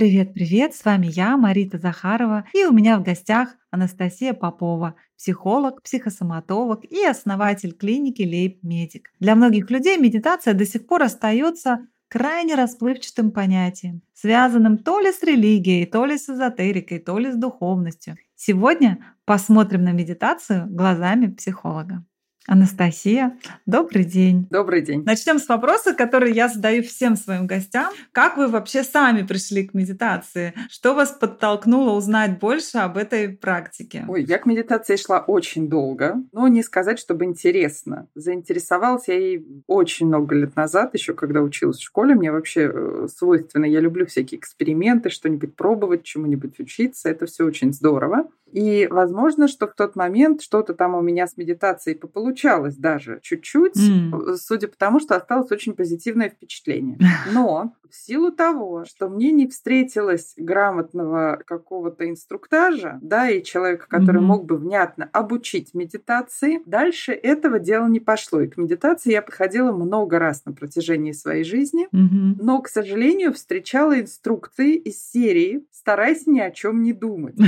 Привет-привет, 0.00 0.74
с 0.74 0.86
вами 0.86 1.08
я, 1.08 1.36
Марита 1.36 1.76
Захарова, 1.76 2.46
и 2.54 2.64
у 2.64 2.72
меня 2.72 2.98
в 2.98 3.02
гостях 3.02 3.50
Анастасия 3.70 4.32
Попова, 4.32 4.94
психолог, 5.18 5.82
психосоматолог 5.82 6.86
и 6.86 7.04
основатель 7.04 7.74
клиники 7.74 8.22
Лейб 8.22 8.62
Медик. 8.62 9.12
Для 9.20 9.34
многих 9.34 9.70
людей 9.70 9.98
медитация 9.98 10.54
до 10.54 10.64
сих 10.64 10.86
пор 10.86 11.02
остается 11.02 11.86
крайне 12.08 12.54
расплывчатым 12.54 13.30
понятием, 13.30 14.00
связанным 14.14 14.78
то 14.78 15.00
ли 15.00 15.12
с 15.12 15.22
религией, 15.22 15.84
то 15.84 16.06
ли 16.06 16.16
с 16.16 16.30
эзотерикой, 16.30 16.98
то 16.98 17.18
ли 17.18 17.30
с 17.30 17.36
духовностью. 17.36 18.16
Сегодня 18.36 19.04
посмотрим 19.26 19.84
на 19.84 19.92
медитацию 19.92 20.66
глазами 20.70 21.26
психолога. 21.26 22.06
Анастасия, 22.46 23.38
добрый 23.66 24.04
день. 24.04 24.46
Добрый 24.50 24.80
день. 24.80 25.02
Начнем 25.04 25.38
с 25.38 25.48
вопроса, 25.48 25.94
который 25.94 26.32
я 26.32 26.48
задаю 26.48 26.82
всем 26.82 27.16
своим 27.16 27.46
гостям. 27.46 27.92
Как 28.12 28.38
вы 28.38 28.48
вообще 28.48 28.82
сами 28.82 29.26
пришли 29.26 29.66
к 29.66 29.74
медитации? 29.74 30.54
Что 30.70 30.94
вас 30.94 31.10
подтолкнуло 31.10 31.92
узнать 31.92 32.38
больше 32.38 32.78
об 32.78 32.96
этой 32.96 33.28
практике? 33.28 34.06
Ой, 34.08 34.24
я 34.24 34.38
к 34.38 34.46
медитации 34.46 34.96
шла 34.96 35.20
очень 35.20 35.68
долго, 35.68 36.16
но 36.32 36.48
не 36.48 36.62
сказать, 36.62 36.98
чтобы 36.98 37.26
интересно. 37.26 38.08
Заинтересовалась 38.14 39.08
я 39.08 39.18
ей 39.18 39.46
очень 39.66 40.06
много 40.06 40.34
лет 40.34 40.56
назад, 40.56 40.94
еще 40.94 41.12
когда 41.12 41.42
училась 41.42 41.78
в 41.78 41.84
школе. 41.84 42.14
Мне 42.14 42.32
вообще 42.32 42.70
э, 42.72 43.06
свойственно, 43.14 43.66
я 43.66 43.80
люблю 43.80 44.06
всякие 44.06 44.40
эксперименты, 44.40 45.10
что-нибудь 45.10 45.54
пробовать, 45.56 46.04
чему-нибудь 46.04 46.58
учиться. 46.58 47.10
Это 47.10 47.26
все 47.26 47.44
очень 47.44 47.74
здорово. 47.74 48.24
И 48.52 48.86
возможно, 48.90 49.48
что 49.48 49.66
в 49.66 49.74
тот 49.74 49.96
момент 49.96 50.42
что-то 50.42 50.74
там 50.74 50.94
у 50.94 51.00
меня 51.00 51.26
с 51.26 51.36
медитацией 51.36 51.96
получалось 51.96 52.76
даже 52.76 53.20
чуть-чуть, 53.22 53.76
mm. 53.76 54.36
судя 54.36 54.68
по 54.68 54.76
тому, 54.76 55.00
что 55.00 55.16
осталось 55.16 55.50
очень 55.50 55.74
позитивное 55.74 56.28
впечатление. 56.28 56.98
Но 57.32 57.72
в 57.90 57.94
силу 57.94 58.30
того, 58.30 58.84
что 58.84 59.08
мне 59.08 59.32
не 59.32 59.48
встретилось 59.48 60.34
грамотного 60.36 61.42
какого-то 61.44 62.08
инструктажа, 62.08 62.98
да, 63.02 63.28
и 63.28 63.42
человека, 63.42 63.86
который 63.88 64.20
mm-hmm. 64.20 64.24
мог 64.24 64.44
бы 64.46 64.56
внятно 64.56 65.08
обучить 65.12 65.74
медитации, 65.74 66.62
дальше 66.66 67.12
этого 67.12 67.58
дела 67.58 67.88
не 67.88 68.00
пошло. 68.00 68.40
И 68.40 68.48
к 68.48 68.56
медитации 68.56 69.12
я 69.12 69.22
подходила 69.22 69.72
много 69.72 70.18
раз 70.18 70.44
на 70.44 70.52
протяжении 70.52 71.12
своей 71.12 71.44
жизни, 71.44 71.88
mm-hmm. 71.92 72.36
но, 72.40 72.62
к 72.62 72.68
сожалению, 72.68 73.32
встречала 73.32 74.00
инструкции 74.00 74.76
из 74.76 75.10
серии 75.10 75.66
«Старайся 75.72 76.30
ни 76.30 76.40
о 76.40 76.50
чем 76.50 76.82
не 76.82 76.92
думать». 76.92 77.36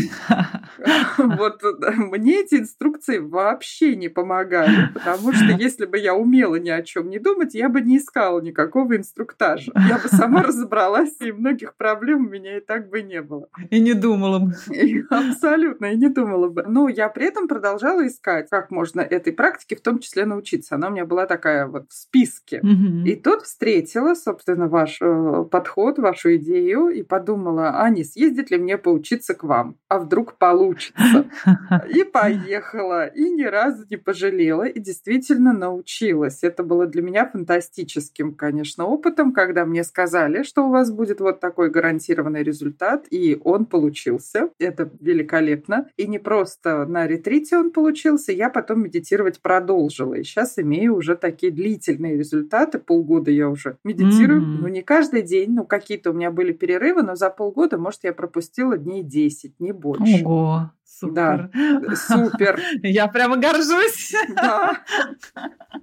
Вот 1.19 1.63
мне 1.97 2.41
эти 2.41 2.57
инструкции 2.57 3.19
вообще 3.19 3.97
не 3.97 4.09
помогали, 4.09 4.89
потому 4.95 5.33
что 5.33 5.45
если 5.59 5.87
бы 5.87 5.99
я 5.99 6.15
умела 6.15 6.57
ни 6.57 6.71
о 6.71 6.83
чем 6.83 7.11
не 7.11 7.19
думать, 7.19 7.55
я 7.55 7.69
бы 7.69 7.81
не 7.81 7.99
искала 7.99 8.41
никакого 8.41 8.97
инструктажа. 8.97 9.73
Я 9.89 9.99
бы 9.99 10.09
сама 10.09 10.43
разобралась, 10.43 11.17
и 11.21 11.33
многих 11.33 11.75
проблем 11.77 12.27
у 12.27 12.31
меня 12.31 12.59
и 12.59 12.61
так 12.61 12.89
бы 12.89 13.03
не 13.03 13.23
было. 13.23 13.49
И 13.71 13.81
не 13.81 13.95
думала 13.95 14.39
бы. 14.39 14.53
Абсолютно, 15.11 15.87
и 15.87 15.97
не 15.97 16.09
думала 16.09 16.49
бы. 16.49 16.65
Но 16.67 16.89
я 16.89 17.09
при 17.09 17.27
этом 17.27 17.49
продолжала 17.49 18.07
искать, 18.07 18.49
как 18.51 18.71
можно 18.71 19.01
этой 19.01 19.33
практике 19.33 19.77
в 19.77 19.81
том 19.81 19.99
числе 19.99 20.25
научиться. 20.25 20.75
Она 20.75 20.89
у 20.89 20.91
меня 20.91 21.05
была 21.05 21.27
такая 21.27 21.67
вот 21.67 21.91
в 21.91 21.95
списке. 21.95 22.61
И 23.05 23.15
тут 23.17 23.43
встретила, 23.43 24.15
собственно, 24.15 24.69
ваш 24.69 24.99
э, 25.01 25.45
подход, 25.51 25.99
вашу 25.99 26.37
идею, 26.37 26.89
и 26.89 27.03
подумала, 27.03 27.81
а 27.81 27.91
не 27.91 28.05
съездить 28.05 28.51
ли 28.51 28.59
мне 28.59 28.79
поучиться 28.79 29.35
к 29.35 29.45
вам? 29.45 29.77
А 29.89 29.99
вдруг 29.99 30.39
получится? 30.39 30.82
Получится. 30.91 31.31
И 31.95 32.05
поехала, 32.05 33.07
и 33.07 33.31
ни 33.31 33.45
разу 33.45 33.85
не 33.91 33.97
пожалела, 33.97 34.65
и 34.65 34.81
действительно 34.81 35.53
научилась. 35.53 36.43
Это 36.43 36.63
было 36.63 36.87
для 36.87 37.03
меня 37.03 37.27
фантастическим, 37.27 38.35
конечно, 38.35 38.87
опытом, 38.87 39.33
когда 39.33 39.65
мне 39.65 39.85
сказали, 39.85 40.43
что 40.43 40.67
у 40.67 40.71
вас 40.71 40.91
будет 40.91 41.21
вот 41.21 41.41
такой 41.41 41.71
гарантированный 41.71 42.43
результат, 42.43 43.07
и 43.11 43.39
он 43.43 43.67
получился. 43.67 44.51
Это 44.59 44.91
великолепно. 45.01 45.89
И 45.97 46.07
не 46.07 46.19
просто 46.19 46.87
на 46.87 47.07
ретрите 47.07 47.57
он 47.57 47.71
получился, 47.71 48.33
я 48.33 48.51
потом 48.51 48.83
медитировать 48.83 49.41
продолжила. 49.41 50.15
И 50.15 50.23
сейчас 50.23 50.59
имею 50.59 50.97
уже 50.97 51.17
такие 51.17 51.53
длительные 51.53 52.17
результаты. 52.17 52.79
Полгода 52.79 53.31
я 53.31 53.49
уже 53.49 53.77
медитирую. 53.85 54.41
Mm-hmm. 54.41 54.59
Ну, 54.61 54.69
не 54.69 54.83
каждый 54.83 55.23
день, 55.23 55.53
ну, 55.55 55.65
какие-то 55.65 56.11
у 56.11 56.15
меня 56.15 56.31
были 56.31 56.53
перерывы, 56.53 57.03
но 57.03 57.15
за 57.15 57.31
полгода, 57.31 57.79
может, 57.79 58.05
я 58.05 58.13
пропустила 58.13 58.77
дней 58.77 59.03
10, 59.03 59.61
не 59.61 59.73
больше. 59.73 60.23
Ого! 60.25 60.72
Супер. 61.03 61.51
Да, 61.53 61.97
супер. 61.97 62.61
Я 62.83 63.09
прямо 63.09 63.37
горжусь. 63.37 64.15
Да. 64.29 64.85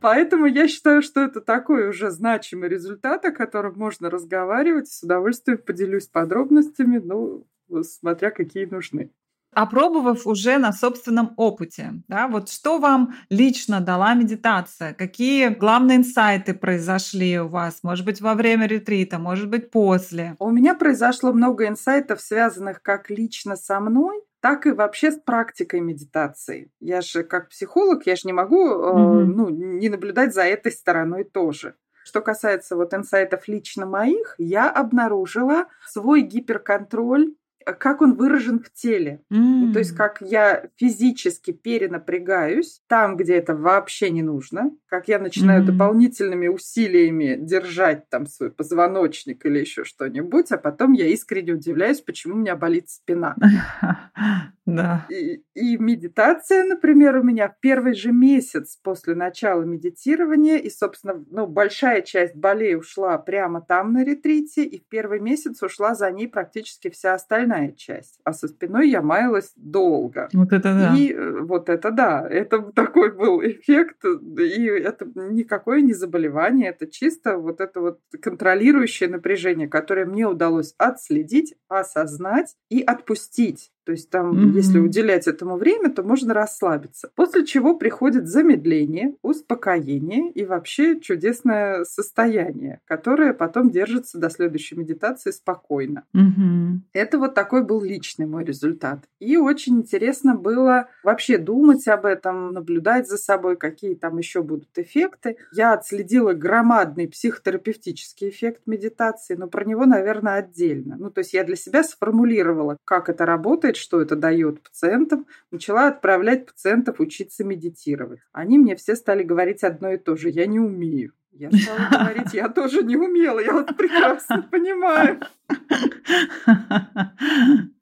Поэтому 0.02 0.46
я 0.46 0.68
считаю, 0.68 1.02
что 1.02 1.20
это 1.22 1.42
такой 1.42 1.90
уже 1.90 2.10
значимый 2.10 2.70
результат, 2.70 3.26
о 3.26 3.32
котором 3.32 3.78
можно 3.78 4.10
разговаривать. 4.10 4.88
С 4.88 5.04
удовольствием 5.04 5.58
поделюсь 5.58 6.08
подробностями, 6.08 7.00
ну, 7.04 7.46
смотря 7.84 8.32
какие 8.32 8.66
нужны. 8.66 9.12
Опробовав 9.52 10.28
уже 10.28 10.60
на 10.60 10.72
собственном 10.72 11.34
опыте, 11.36 11.94
да, 12.08 12.28
вот 12.28 12.50
что 12.50 12.78
вам 12.78 13.16
лично 13.30 13.82
дала 13.82 14.14
медитация? 14.14 14.94
Какие 14.94 15.50
главные 15.50 15.98
инсайты 15.98 16.54
произошли 16.54 17.40
у 17.40 17.48
вас? 17.48 17.80
Может 17.82 18.06
быть, 18.06 18.22
во 18.22 18.36
время 18.36 18.68
ретрита, 18.68 19.18
может 19.18 19.50
быть, 19.50 19.72
после? 19.72 20.36
У 20.38 20.52
меня 20.52 20.76
произошло 20.76 21.34
много 21.34 21.68
инсайтов, 21.68 22.22
связанных 22.22 22.84
как 22.84 23.10
лично 23.10 23.56
со 23.56 23.80
мной, 23.80 24.22
так 24.42 24.66
и 24.66 24.72
вообще 24.72 25.12
с 25.12 25.20
практикой 25.20 25.82
медитации. 25.82 26.72
Я 26.80 27.02
же 27.02 27.24
как 27.24 27.50
психолог, 27.50 28.06
я 28.06 28.16
же 28.16 28.24
не 28.26 28.34
могу 28.34 28.70
mm-hmm. 28.70 29.22
э, 29.22 29.26
ну, 29.26 29.50
не 29.50 29.90
наблюдать 29.90 30.34
за 30.34 30.44
этой 30.44 30.72
стороной 30.72 31.24
тоже. 31.24 31.76
Что 32.04 32.22
касается 32.22 32.76
вот 32.76 32.94
инсайтов 32.94 33.48
лично 33.48 33.86
моих, 33.86 34.36
я 34.38 34.70
обнаружила 34.70 35.68
свой 35.86 36.22
гиперконтроль 36.22 37.36
как 37.74 38.02
он 38.02 38.16
выражен 38.16 38.60
в 38.60 38.72
теле. 38.72 39.22
Mm. 39.32 39.74
То 39.74 39.80
есть 39.80 39.96
как 39.96 40.22
я 40.22 40.70
физически 40.78 41.52
перенапрягаюсь 41.52 42.82
там, 42.88 43.18
где 43.18 43.36
это 43.36 43.56
вообще 43.56 44.10
не 44.10 44.24
нужно, 44.24 44.72
как 44.88 45.08
я 45.08 45.20
начинаю 45.20 45.64
mm. 45.64 45.66
дополнительными 45.66 46.48
усилиями 46.48 47.38
держать 47.40 48.10
там 48.10 48.26
свой 48.26 48.52
позвоночник 48.52 49.46
или 49.46 49.60
еще 49.60 49.84
что-нибудь, 49.84 50.52
а 50.52 50.58
потом 50.58 50.94
я 50.94 51.08
искренне 51.08 51.54
удивляюсь, 51.54 52.02
почему 52.02 52.36
у 52.36 52.38
меня 52.38 52.56
болит 52.56 52.90
спина. 52.90 53.36
Да. 54.66 55.08
И, 55.10 55.44
и 55.56 55.78
медитация, 55.78 56.64
например, 56.64 57.18
у 57.18 57.24
меня 57.24 57.50
в 57.50 57.60
первый 57.60 57.94
же 57.94 58.12
месяц 58.12 58.78
после 58.82 59.16
начала 59.16 59.64
медитирования, 59.64 60.58
и, 60.58 60.70
собственно, 60.70 61.26
ну, 61.32 61.48
большая 61.48 62.02
часть 62.02 62.36
болей 62.36 62.76
ушла 62.76 63.18
прямо 63.18 63.62
там 63.62 63.94
на 63.94 64.04
ретрите, 64.04 64.64
и 64.64 64.80
в 64.80 64.88
первый 64.88 65.20
месяц 65.20 65.62
ушла 65.64 65.96
за 65.96 66.12
ней 66.12 66.28
практически 66.28 66.90
вся 66.90 67.16
остальная 67.16 67.59
часть. 67.68 68.20
А 68.24 68.34
со 68.34 68.48
спиной 68.48 68.90
я 68.90 69.02
маялась 69.02 69.52
долго. 69.56 70.30
Вот 70.34 70.54
это 70.54 70.74
да. 70.74 70.96
И 70.96 71.12
э, 71.12 71.42
вот 71.42 71.70
это 71.70 71.92
да, 71.92 72.28
это 72.28 72.62
такой 72.76 73.12
был 73.12 73.42
эффект, 73.42 74.04
и 74.06 74.66
это 74.66 75.06
никакое 75.16 75.82
не 75.82 75.94
заболевание, 75.94 76.70
это 76.70 76.88
чисто 76.88 77.38
вот 77.38 77.62
это 77.62 77.82
вот 77.82 78.00
контролирующее 78.22 79.10
напряжение, 79.10 79.68
которое 79.68 80.06
мне 80.06 80.28
удалось 80.28 80.74
отследить, 80.78 81.56
осознать 81.68 82.56
и 82.70 82.82
отпустить. 82.82 83.72
То 83.86 83.92
есть 83.92 84.10
там, 84.10 84.32
mm-hmm. 84.32 84.56
если 84.56 84.80
уделять 84.80 85.28
этому 85.28 85.58
время, 85.58 85.90
то 85.92 86.04
можно 86.04 86.34
расслабиться. 86.34 87.12
После 87.16 87.46
чего 87.46 87.76
приходит 87.76 88.28
замедление, 88.28 89.16
успокоение 89.22 90.32
и 90.32 90.46
вообще 90.46 91.00
чудесное 91.00 91.84
состояние, 91.86 92.82
которое 92.86 93.34
потом 93.34 93.70
держится 93.70 94.20
до 94.20 94.30
следующей 94.30 94.76
медитации 94.76 95.32
спокойно. 95.32 96.04
Mm-hmm. 96.16 96.80
Это 96.94 97.18
вот 97.18 97.34
такой 97.34 97.64
был 97.64 97.82
личный 97.82 98.26
мой 98.26 98.44
результат. 98.44 99.06
И 99.20 99.38
очень 99.38 99.78
интересно 99.80 100.36
было 100.36 100.88
вообще 101.04 101.38
думать 101.38 101.88
об 101.88 102.06
этом, 102.06 102.54
наблюдать 102.54 103.08
за 103.08 103.18
собой, 103.18 103.58
какие 103.58 103.96
там 103.96 104.18
еще 104.18 104.44
будут 104.44 104.78
эффекты. 104.78 105.38
Я 105.52 105.74
отследила 105.74 106.34
громадный 106.34 107.08
психотерапевтический 107.08 108.30
эффект 108.30 108.62
медитации, 108.66 109.36
но 109.36 109.48
про 109.48 109.66
него, 109.66 109.86
наверное, 109.86 110.36
отдельно. 110.36 110.96
Ну, 110.98 111.10
то 111.10 111.20
есть 111.20 111.34
я 111.34 111.44
для 111.44 111.56
себя 111.56 111.84
сформулировала, 111.84 112.78
как 112.86 113.10
это 113.10 113.26
работает, 113.26 113.69
что 113.78 114.02
это 114.02 114.16
дает 114.16 114.62
пациентам, 114.62 115.28
начала 115.52 115.88
отправлять 115.88 116.46
пациентов 116.46 117.00
учиться 117.00 117.44
медитировать. 117.44 118.22
Они 118.32 118.58
мне 118.58 118.76
все 118.76 118.96
стали 118.96 119.24
говорить 119.24 119.64
одно 119.64 119.92
и 119.92 119.98
то 119.98 120.16
же. 120.16 120.30
Я 120.30 120.46
не 120.46 120.60
умею. 120.60 121.14
Я 121.32 121.52
стала 121.52 121.88
говорить, 121.90 122.34
я 122.34 122.50
тоже 122.50 122.84
не 122.84 122.98
умела, 122.98 123.40
я 123.40 123.54
вот 123.54 123.78
прекрасно 123.78 124.42
понимаю. 124.52 125.22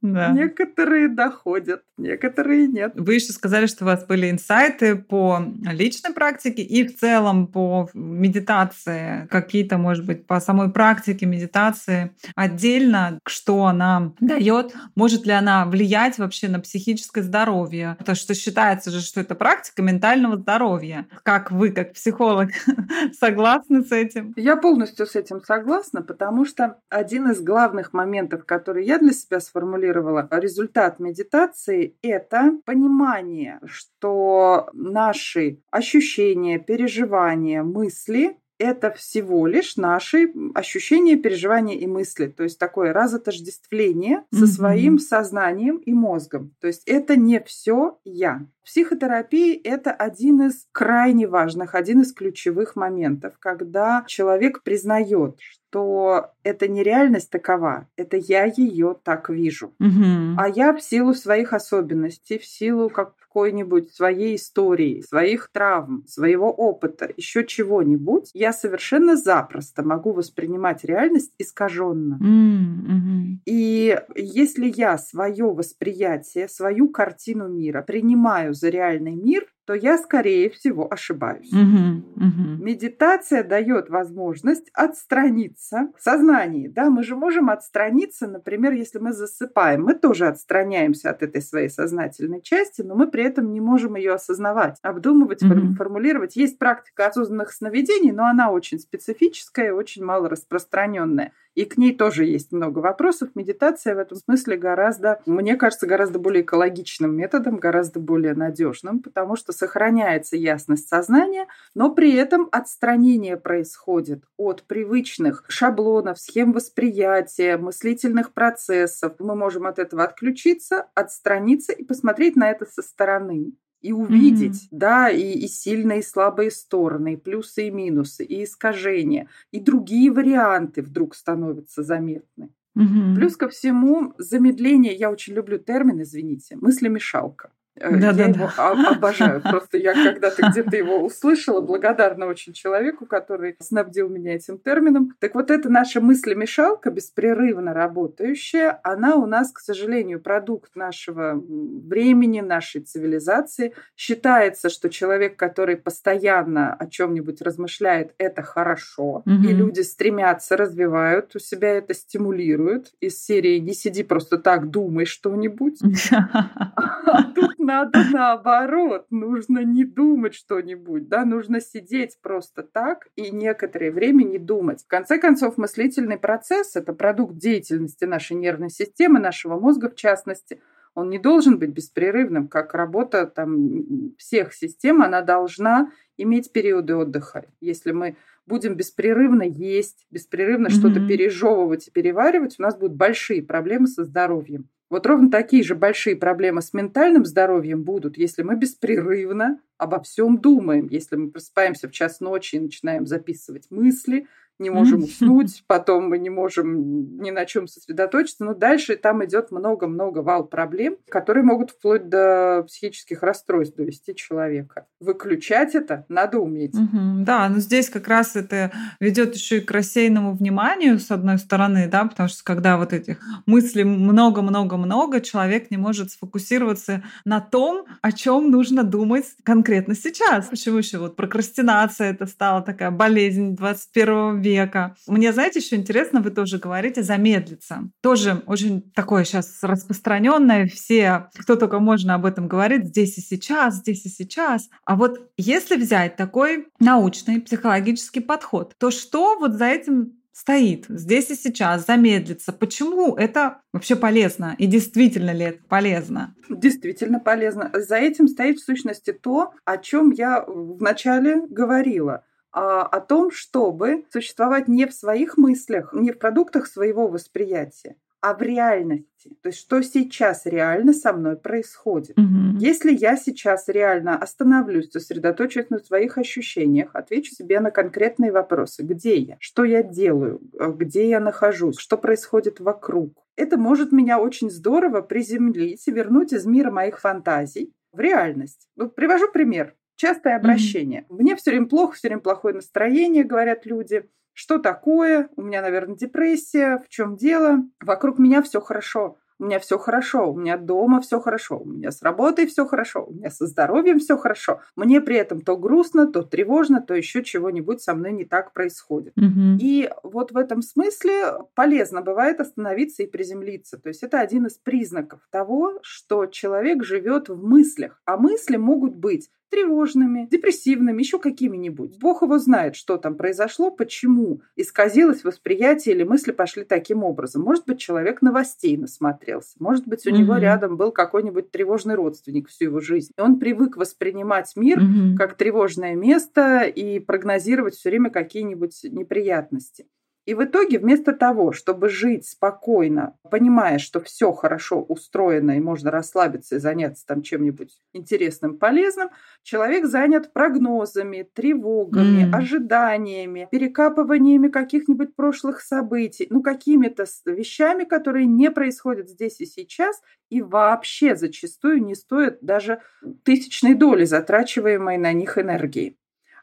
Да. 0.02 0.30
Некоторые 0.30 1.10
доходят, 1.10 1.82
некоторые 1.98 2.68
нет. 2.68 2.94
Вы 2.96 3.16
еще 3.16 3.34
сказали, 3.34 3.66
что 3.66 3.84
у 3.84 3.88
вас 3.88 4.06
были 4.06 4.30
инсайты 4.30 4.96
по 4.96 5.42
личной 5.70 6.14
практике 6.14 6.62
и 6.62 6.88
в 6.88 6.98
целом 6.98 7.48
по 7.48 7.90
медитации, 7.94 9.28
какие-то, 9.30 9.78
может 9.78 10.06
быть, 10.06 10.26
по 10.26 10.40
самой 10.40 10.72
практике 10.72 11.26
медитации 11.26 12.12
отдельно, 12.36 13.20
что 13.26 13.66
она 13.66 14.14
дает, 14.22 14.74
может 14.96 15.26
ли 15.26 15.34
она 15.34 15.66
влиять 15.66 16.20
вообще 16.20 16.48
на 16.48 16.60
психическое 16.60 17.24
здоровье, 17.24 17.96
потому 18.00 18.16
что 18.16 18.34
считается 18.34 18.92
же, 18.92 19.02
что 19.02 19.20
это 19.20 19.36
практика 19.36 19.82
ментального 19.82 20.38
здоровья. 20.38 21.08
Как 21.24 21.52
вы, 21.52 21.72
как 21.72 21.94
психолог, 21.94 22.52
согласны 23.20 23.37
с 23.84 23.92
этим? 23.92 24.34
Я 24.36 24.56
полностью 24.56 25.06
с 25.06 25.16
этим 25.16 25.42
согласна, 25.42 26.02
потому 26.02 26.46
что 26.46 26.80
один 26.90 27.30
из 27.32 27.42
главных 27.42 27.94
моментов, 27.94 28.46
который 28.46 28.86
я 28.86 29.00
для 29.00 29.12
себя 29.12 29.40
сформулировала, 29.40 30.28
результат 30.32 31.00
медитации– 31.00 31.98
это 32.02 32.52
понимание, 32.66 33.60
что 33.66 34.70
наши 34.74 35.62
ощущения, 35.72 36.60
переживания, 36.60 37.64
мысли 37.64 38.38
это 38.60 38.92
всего 38.92 39.48
лишь 39.48 39.78
наши 39.78 40.32
ощущения, 40.54 41.16
переживания 41.16 41.78
и 41.78 41.88
мысли. 41.88 42.28
То 42.28 42.44
есть 42.44 42.60
такое 42.60 42.94
разотождествление 42.94 44.24
со 44.34 44.48
своим 44.48 45.00
сознанием 45.00 45.78
и 45.78 45.94
мозгом. 45.94 46.54
То 46.60 46.68
есть 46.68 46.84
это 46.86 47.16
не 47.16 47.40
все 47.42 48.00
я. 48.04 48.46
Психотерапия– 48.66 49.58
это 49.64 49.92
один 49.92 50.42
из 50.48 50.68
крайне 50.74 51.26
важных, 51.26 51.74
один 51.74 52.02
из 52.02 52.14
ключевых 52.14 52.76
моментов, 52.76 53.36
когда 53.40 54.04
человек 54.08 54.62
признает, 54.62 55.40
что 55.40 56.32
это 56.44 56.68
не 56.68 56.84
реальность 56.84 57.30
такова, 57.30 57.88
это 57.96 58.18
я 58.18 58.44
ее 58.44 58.98
так 59.04 59.30
вижу. 59.30 59.74
Угу. 59.80 60.36
А 60.38 60.50
я 60.50 60.74
в 60.74 60.82
силу 60.82 61.14
своих 61.14 61.54
особенностей, 61.54 62.38
в 62.38 62.46
силу 62.46 62.90
какой-нибудь 63.38 63.94
своей 63.94 64.36
истории, 64.36 65.04
своих 65.08 65.50
травм, 65.54 66.04
своего 66.08 66.52
опыта, 66.52 67.08
еще 67.18 67.46
чего-нибудь, 67.46 68.32
я 68.34 68.52
совершенно 68.52 69.16
запросто 69.16 69.84
могу 69.84 70.12
воспринимать 70.12 70.84
реальность 70.84 71.34
искаженно. 71.38 72.16
Угу. 72.16 73.42
И 73.46 73.96
если 74.16 74.74
я 74.76 74.98
свое 74.98 75.46
восприятие, 75.46 76.50
свою 76.50 76.90
картину 76.90 77.48
мира 77.48 77.84
принимаю 77.84 78.56
за 78.56 78.70
реальный 78.70 79.16
мир, 79.16 79.46
то 79.68 79.74
я, 79.74 79.98
скорее 79.98 80.50
всего, 80.50 80.88
ошибаюсь. 80.90 81.52
Угу, 81.52 82.26
угу. 82.26 82.64
Медитация 82.64 83.44
дает 83.44 83.90
возможность 83.90 84.70
отстраниться 84.74 85.90
в 85.98 86.02
сознании. 86.02 86.70
Да, 86.70 86.90
мы 86.90 87.04
же 87.04 87.18
можем 87.18 87.50
отстраниться, 87.50 88.28
например, 88.28 88.72
если 88.72 89.00
мы 89.00 89.12
засыпаем. 89.12 89.84
Мы 89.84 89.96
тоже 89.96 90.28
отстраняемся 90.28 91.10
от 91.10 91.22
этой 91.22 91.42
своей 91.42 91.70
сознательной 91.70 92.42
части, 92.42 92.82
но 92.82 92.96
мы 92.96 93.12
при 93.12 93.26
этом 93.28 93.52
не 93.52 93.62
можем 93.62 93.96
ее 93.96 94.14
осознавать, 94.14 94.78
обдумывать, 94.82 95.44
угу. 95.44 95.76
формулировать. 95.76 96.36
Есть 96.36 96.58
практика 96.58 97.08
осознанных 97.08 97.52
сновидений, 97.52 98.12
но 98.12 98.26
она 98.26 98.52
очень 98.52 98.80
специфическая, 98.80 99.74
очень 99.74 100.04
мало 100.04 100.30
распространенная. 100.30 101.34
И 101.58 101.66
к 101.66 101.76
ней 101.76 101.96
тоже 101.96 102.24
есть 102.26 102.52
много 102.52 102.78
вопросов. 102.78 103.30
Медитация 103.34 103.96
в 103.96 103.98
этом 103.98 104.16
смысле 104.16 104.58
гораздо, 104.58 105.20
мне 105.26 105.56
кажется, 105.56 105.88
гораздо 105.88 106.20
более 106.20 106.44
экологичным 106.44 107.18
методом, 107.18 107.58
гораздо 107.58 108.00
более 108.00 108.36
надежным, 108.36 109.00
потому 109.00 109.36
что 109.36 109.54
сохраняется 109.54 110.38
ясность 110.38 110.88
сознания, 110.88 111.48
но 111.74 111.92
при 111.96 112.14
этом 112.14 112.48
отстранение 112.52 113.38
происходит 113.38 114.24
от 114.38 114.66
привычных 114.68 115.46
шаблонов, 115.48 116.20
схем 116.20 116.52
восприятия, 116.52 117.58
мыслительных 117.58 118.34
процессов. 118.34 119.14
Мы 119.18 119.36
можем 119.36 119.66
от 119.66 119.80
этого 119.80 120.04
отключиться, 120.04 120.86
отстраниться 120.94 121.74
и 121.74 121.84
посмотреть 121.84 122.36
на 122.36 122.52
это 122.52 122.68
со 122.68 122.84
стороны 122.84 123.54
и 123.82 123.92
увидеть, 123.94 124.64
mm-hmm. 124.64 124.78
да, 124.78 125.10
и, 125.10 125.34
и 125.34 125.48
сильные 125.48 126.00
и 126.00 126.04
слабые 126.04 126.52
стороны, 126.52 127.14
и 127.14 127.18
плюсы 127.18 127.68
и 127.68 127.72
минусы, 127.72 128.26
и 128.26 128.44
искажения, 128.44 129.28
и 129.52 129.60
другие 129.60 130.12
варианты 130.12 130.82
вдруг 130.82 131.16
становятся 131.16 131.84
заметны. 131.84 132.50
Mm-hmm. 132.78 133.16
Плюс 133.16 133.36
ко 133.36 133.50
всему, 133.50 134.14
замедление, 134.18 134.96
я 134.96 135.12
очень 135.12 135.34
люблю 135.34 135.58
термин, 135.58 136.02
извините, 136.02 136.56
мыслемешалка. 136.58 137.52
Э, 137.80 137.96
да, 137.96 138.08
я 138.08 138.14
да, 138.14 138.24
его 138.26 138.50
да. 138.56 138.90
обожаю. 138.92 139.42
Просто 139.42 139.78
я 139.78 139.94
когда-то 139.94 140.50
где-то 140.50 140.76
его 140.76 141.04
услышала, 141.04 141.62
благодарна 141.62 142.26
очень 142.26 142.54
человеку, 142.54 143.06
который 143.06 143.56
снабдил 143.60 144.10
меня 144.10 144.36
этим 144.36 144.58
термином. 144.58 145.14
Так 145.20 145.36
вот, 145.36 145.52
эта 145.52 145.70
наша 145.70 146.02
мыслемешалка, 146.02 146.90
беспрерывно 146.90 147.74
работающая, 147.74 148.80
она 148.84 149.16
у 149.16 149.26
нас, 149.26 149.52
к 149.52 149.60
сожалению, 149.60 150.20
продукт 150.20 150.76
нашего 150.76 151.34
времени, 151.36 152.42
нашей 152.42 152.82
цивилизации. 152.82 153.74
Считается, 153.96 154.70
что 154.70 154.90
человек, 154.90 155.38
который 155.38 155.78
постоянно 155.78 156.74
о 156.74 156.88
чем-нибудь 156.88 157.42
размышляет, 157.42 158.14
это 158.18 158.42
хорошо. 158.42 159.24
Угу. 159.26 159.48
И 159.48 159.54
люди 159.54 159.82
стремятся, 159.82 160.58
развивают 160.58 161.36
у 161.36 161.40
себя 161.40 161.70
это, 161.70 161.94
стимулируют. 161.94 162.94
Из 163.00 163.24
серии 163.24 163.60
«Не 163.60 163.74
сиди 163.74 164.04
просто 164.04 164.38
так, 164.38 164.70
думай 164.70 165.06
что-нибудь». 165.06 165.80
Надо 167.68 168.00
наоборот, 168.14 169.08
нужно 169.10 169.62
не 169.62 169.84
думать 169.84 170.34
что-нибудь, 170.34 171.10
да, 171.10 171.26
нужно 171.26 171.60
сидеть 171.60 172.18
просто 172.22 172.64
так 172.64 173.10
и 173.18 173.30
некоторое 173.30 173.92
время 173.92 174.24
не 174.24 174.40
думать. 174.40 174.84
В 174.84 174.88
конце 174.88 175.20
концов, 175.20 175.58
мыслительный 175.58 176.18
процесс– 176.18 176.76
это 176.78 176.94
продукт 176.94 177.36
деятельности 177.36 178.06
нашей 178.06 178.38
нервной 178.38 178.70
системы, 178.70 179.20
нашего 179.20 179.60
мозга 179.60 179.90
в 179.90 179.96
частности. 179.96 180.62
Он 180.96 181.10
не 181.10 181.20
должен 181.20 181.60
быть 181.60 181.72
беспрерывным, 181.72 182.48
как 182.48 182.74
работа 182.74 183.26
там, 183.26 184.16
всех 184.18 184.54
систем, 184.54 185.02
она 185.02 185.22
должна 185.22 185.92
иметь 186.16 186.54
периоды 186.54 186.96
отдыха. 186.96 187.48
Если 187.60 187.92
мы 187.92 188.16
будем 188.46 188.76
беспрерывно 188.76 189.44
есть, 189.44 190.08
беспрерывно 190.10 190.68
mm-hmm. 190.68 190.80
что-то 190.80 191.06
пережевывать 191.06 191.90
и 191.90 191.92
переваривать, 191.92 192.56
у 192.60 192.62
нас 192.64 192.78
будут 192.78 192.96
большие 192.96 193.44
проблемы 193.44 193.88
со 193.88 194.06
здоровьем. 194.06 194.70
Вот 194.90 195.06
ровно 195.06 195.30
такие 195.30 195.64
же 195.64 195.76
большие 195.76 196.16
проблемы 196.16 196.62
с 196.62 196.74
ментальным 196.74 197.26
здоровьем 197.26 197.84
будут, 197.84 198.18
если 198.18 198.42
мы 198.44 198.56
беспрерывно 198.56 199.60
обо 199.78 200.02
всем 200.02 200.40
думаем, 200.40 200.88
если 200.88 201.18
мы 201.18 201.30
просыпаемся 201.30 201.90
в 201.90 201.92
час 201.92 202.22
ночи 202.22 202.56
и 202.56 202.60
начинаем 202.60 203.06
записывать 203.06 203.70
мысли, 203.70 204.28
не 204.60 204.70
можем 204.70 205.04
уснуть, 205.04 205.64
потом 205.68 206.10
мы 206.10 206.18
не 206.18 206.30
можем 206.30 207.20
ни 207.22 207.32
на 207.32 207.46
чем 207.46 207.68
сосредоточиться. 207.68 208.44
Но 208.44 208.54
дальше 208.54 208.96
там 208.96 209.24
идет 209.24 209.52
много-много 209.52 210.20
вал 210.20 210.46
проблем, 210.46 210.98
которые 211.10 211.44
могут 211.44 211.72
вплоть 211.72 212.10
до 212.10 212.64
психических 212.68 213.24
расстройств 213.24 213.76
довести 213.76 214.16
человека. 214.16 214.86
Выключать 215.00 215.76
это 215.76 216.06
надо 216.10 216.40
уметь. 216.40 216.76
Угу, 216.76 217.24
да, 217.24 217.50
но 217.50 217.60
здесь 217.60 217.90
как 217.90 218.08
раз 218.08 218.36
это 218.36 218.72
ведет 219.00 219.36
еще 219.36 219.58
и 219.58 219.62
к 219.62 219.72
рассеянному 219.72 220.34
вниманию, 220.34 221.00
с 221.00 221.12
одной 221.12 221.38
стороны, 221.38 221.88
да, 221.88 222.06
потому 222.06 222.30
что 222.30 222.44
когда 222.44 222.78
вот 222.78 222.94
этих 222.94 223.20
мыслей 223.46 223.84
много-много-много, 223.84 225.22
человек 225.22 225.70
не 225.72 225.78
может 225.78 226.12
сфокусироваться 226.12 227.04
на 227.26 227.42
том, 227.42 227.86
о 228.02 228.12
чем 228.12 228.50
нужно 228.50 228.84
думать 228.84 229.26
конкретно 229.44 229.96
сейчас. 229.96 230.48
Почему 230.48 230.78
еще 230.78 230.98
вот 230.98 231.16
прокрастинация 231.16 232.12
это 232.12 232.26
стала 232.26 232.62
такая 232.62 232.92
болезнь 232.92 233.56
21 233.56 234.42
века, 234.42 234.47
века. 234.48 234.96
Мне, 235.08 235.34
знаете, 235.34 235.60
еще 235.60 235.76
интересно, 235.76 236.22
вы 236.22 236.32
тоже 236.32 236.58
говорите 236.58 237.04
замедлиться. 237.04 237.90
Тоже 238.02 238.44
очень 238.46 238.82
такое 238.92 239.24
сейчас 239.24 239.60
распространенное, 239.62 240.68
все, 240.68 241.30
кто 241.38 241.56
только 241.56 241.80
можно 241.80 242.16
об 242.16 242.26
этом 242.26 242.48
говорит, 242.48 242.86
здесь 242.86 243.18
и 243.18 243.22
сейчас, 243.22 243.76
здесь 243.76 244.06
и 244.06 244.10
сейчас. 244.10 244.70
А 244.86 244.96
вот 244.96 245.32
если 245.38 245.76
взять 245.76 246.16
такой 246.16 246.68
научный 246.80 247.42
психологический 247.42 248.22
подход, 248.22 248.74
то 248.78 248.92
что 248.92 249.38
вот 249.40 249.54
за 249.54 249.66
этим 249.66 250.18
стоит 250.38 250.86
здесь 250.88 251.32
и 251.32 251.36
сейчас, 251.36 251.88
замедлиться. 251.88 252.54
Почему 252.54 253.16
это 253.16 253.62
вообще 253.74 253.96
полезно? 253.96 254.56
И 254.60 254.68
действительно 254.68 255.32
ли 255.32 255.46
это 255.46 255.64
полезно? 255.68 256.36
Действительно 256.48 257.20
полезно. 257.20 257.72
За 257.74 257.96
этим 257.96 258.28
стоит 258.28 258.60
в 258.60 258.64
сущности 258.64 259.12
то, 259.12 259.54
о 259.66 259.78
чем 259.78 260.12
я 260.12 260.46
вначале 260.48 261.42
говорила 261.48 262.24
о 262.58 263.00
том, 263.02 263.32
чтобы 263.32 264.06
существовать 264.12 264.68
не 264.68 264.88
в 264.88 264.94
своих 264.94 265.38
мыслях, 265.38 265.94
не 265.94 266.12
в 266.12 266.18
продуктах 266.18 266.66
своего 266.66 267.08
восприятия, 267.08 267.98
а 268.20 268.34
в 268.34 268.42
реальности. 268.42 269.38
То 269.44 269.50
есть, 269.50 269.60
что 269.60 269.82
сейчас 269.84 270.46
реально 270.46 270.94
со 270.94 271.14
мной 271.14 271.36
происходит. 271.36 272.18
Угу. 272.18 272.58
Если 272.60 272.94
я 272.94 273.16
сейчас 273.16 273.68
реально 273.68 274.18
остановлюсь, 274.18 274.90
сосредоточусь 274.92 275.70
на 275.70 275.78
своих 275.78 276.18
ощущениях, 276.18 276.90
отвечу 276.94 277.36
себе 277.36 277.60
на 277.60 277.70
конкретные 277.70 278.32
вопросы. 278.32 278.82
Где 278.82 279.18
я? 279.18 279.38
Что 279.40 279.64
я 279.64 279.84
делаю? 279.84 280.42
Где 280.54 281.10
я 281.10 281.20
нахожусь? 281.20 281.78
Что 281.78 281.98
происходит 281.98 282.60
вокруг? 282.60 283.14
Это 283.36 283.58
может 283.58 283.92
меня 283.92 284.20
очень 284.20 284.50
здорово 284.50 285.02
приземлить 285.02 285.88
и 285.88 285.92
вернуть 285.92 286.34
из 286.34 286.48
мира 286.48 286.72
моих 286.72 287.00
фантазий 287.00 287.72
в 287.92 288.00
реальность. 288.00 288.68
Ну, 288.76 288.90
привожу 288.90 289.32
пример. 289.32 289.76
Частое 289.98 290.38
обращение. 290.38 291.02
Mm-hmm. 291.02 291.22
Мне 291.22 291.36
все 291.36 291.52
время 291.52 291.66
плохо, 291.68 291.96
все 291.96 292.08
время 292.08 292.22
плохое 292.22 292.56
настроение, 292.56 293.24
говорят 293.24 293.66
люди. 293.66 294.10
Что 294.34 294.60
такое? 294.60 295.30
У 295.36 295.42
меня, 295.42 295.62
наверное, 295.62 295.98
депрессия. 295.98 296.78
В 296.78 296.88
чем 296.88 297.18
дело? 297.18 297.64
Вокруг 297.82 298.20
меня 298.20 298.42
все 298.44 298.62
хорошо 298.62 299.18
у 299.40 299.46
меня 299.46 299.60
все 299.60 299.78
хорошо, 299.78 300.32
у 300.32 300.38
меня 300.38 300.58
дома 300.58 301.02
все 301.02 301.20
хорошо, 301.20 301.60
у 301.60 301.66
меня 301.66 301.92
с 301.92 302.02
работой 302.02 302.48
все 302.48 302.66
хорошо, 302.66 303.06
у 303.06 303.14
меня 303.14 303.30
со 303.30 303.46
здоровьем 303.46 304.00
все 304.00 304.18
хорошо. 304.18 304.62
Мне 304.76 305.00
при 305.00 305.18
этом 305.18 305.42
то 305.42 305.58
грустно, 305.58 306.08
то 306.08 306.24
тревожно, 306.24 306.82
то 306.82 306.96
еще 306.96 307.24
чего-нибудь 307.24 307.82
со 307.82 307.94
мной 307.94 308.14
не 308.14 308.26
так 308.26 308.54
происходит. 308.54 309.14
Угу. 309.18 309.58
И 309.60 309.90
вот 310.04 310.32
в 310.32 310.38
этом 310.38 310.62
смысле 310.62 311.34
полезно 311.54 312.02
бывает 312.02 312.40
остановиться 312.40 313.04
и 313.04 313.08
приземлиться. 313.08 313.78
То 313.78 313.90
есть 313.90 314.04
это 314.04 314.20
один 314.20 314.48
из 314.48 314.58
признаков 314.58 315.20
того, 315.30 315.80
что 315.84 316.26
человек 316.26 316.84
живет 316.84 317.30
в 317.30 317.46
мыслях. 317.46 318.02
А 318.06 318.18
мысли 318.18 318.58
могут 318.58 318.96
быть 318.96 319.30
тревожными, 319.50 320.28
депрессивными, 320.30 321.00
еще 321.00 321.20
какими-нибудь. 321.20 322.00
Бог 322.00 322.22
его 322.22 322.38
знает, 322.38 322.76
что 322.76 322.98
там 322.98 323.16
произошло, 323.16 323.72
почему 323.72 324.42
исказилось 324.56 325.24
восприятие 325.24 325.96
или 325.96 326.04
мысли 326.04 326.32
пошли 326.32 326.64
таким 326.64 327.04
образом. 327.04 327.44
Может 327.44 327.66
быть, 327.66 327.80
человек 327.80 328.22
новостей 328.22 328.78
насмотрелся, 328.78 329.56
может 329.60 329.88
быть, 329.88 330.06
у 330.06 330.10
mm-hmm. 330.10 330.14
него 330.14 330.38
рядом 330.38 330.78
был 330.78 330.92
какой-нибудь 330.92 331.52
тревожный 331.52 331.96
родственник 331.96 332.50
всю 332.50 332.66
его 332.66 332.80
жизнь. 332.80 333.12
И 333.18 333.22
он 333.22 333.40
привык 333.40 333.78
воспринимать 333.78 334.54
мир 334.56 334.80
mm-hmm. 334.80 335.16
как 335.18 335.36
тревожное 335.36 335.96
место 335.96 336.64
и 336.64 337.00
прогнозировать 337.00 337.76
все 337.76 337.90
время 337.90 338.10
какие-нибудь 338.10 338.84
неприятности. 338.84 339.88
И 340.28 340.34
в 340.34 340.44
итоге 340.44 340.78
вместо 340.78 341.14
того, 341.14 341.54
чтобы 341.54 341.88
жить 341.88 342.28
спокойно, 342.28 343.18
понимая, 343.32 343.78
что 343.78 344.02
все 344.02 344.34
хорошо 344.34 344.82
устроено 344.82 345.56
и 345.56 345.62
можно 345.62 345.90
расслабиться 345.90 346.58
и 346.58 346.60
заняться 346.60 347.06
там 347.08 347.22
чем-нибудь 347.22 347.80
интересным, 347.94 348.58
полезным, 348.58 349.08
человек 349.42 349.86
занят 349.86 350.34
прогнозами, 350.34 351.26
тревогами, 351.34 352.30
mm. 352.30 352.36
ожиданиями, 352.36 353.48
перекапываниями 353.50 354.50
каких-нибудь 354.50 355.16
прошлых 355.16 355.62
событий, 355.62 356.28
ну 356.30 356.44
какими-то 356.44 357.06
вещами, 357.26 357.86
которые 357.86 358.26
не 358.26 358.52
происходят 358.52 359.08
здесь 359.08 359.40
и 359.40 359.46
сейчас 359.46 360.02
и 360.30 360.42
вообще 360.42 361.16
зачастую 361.16 361.82
не 361.86 361.96
стоят 361.96 362.40
даже 362.42 362.82
тысячной 363.24 363.76
доли 363.76 364.04
затрачиваемой 364.04 364.98
на 364.98 365.14
них 365.14 365.38
энергии. 365.38 365.98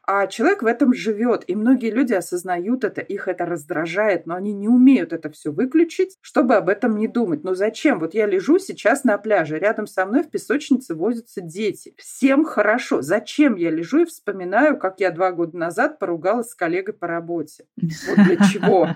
А 0.06 0.26
человек 0.26 0.62
в 0.62 0.66
этом 0.66 0.92
живет, 0.92 1.44
и 1.46 1.54
многие 1.54 1.90
люди 1.90 2.12
осознают 2.12 2.84
это, 2.84 3.00
их 3.00 3.28
это 3.28 3.46
раздражает, 3.46 4.26
но 4.26 4.34
они 4.34 4.52
не 4.52 4.68
умеют 4.68 5.12
это 5.12 5.30
все 5.30 5.50
выключить, 5.50 6.16
чтобы 6.20 6.56
об 6.56 6.68
этом 6.68 6.96
не 6.96 7.08
думать. 7.08 7.42
Но 7.42 7.54
зачем? 7.54 7.98
Вот 7.98 8.14
я 8.14 8.26
лежу 8.26 8.58
сейчас 8.58 9.04
на 9.04 9.16
пляже, 9.18 9.58
рядом 9.58 9.86
со 9.86 10.04
мной 10.04 10.22
в 10.22 10.30
песочнице 10.30 10.94
возятся 10.94 11.40
дети. 11.40 11.94
Всем 11.96 12.44
хорошо. 12.44 13.00
Зачем 13.02 13.56
я 13.56 13.70
лежу 13.70 14.02
и 14.02 14.04
вспоминаю, 14.04 14.78
как 14.78 15.00
я 15.00 15.10
два 15.10 15.32
года 15.32 15.56
назад 15.56 15.98
поругалась 15.98 16.50
с 16.50 16.54
коллегой 16.54 16.94
по 16.94 17.06
работе? 17.06 17.66
Вот 17.76 18.16
для 18.26 18.36
чего? 18.36 18.88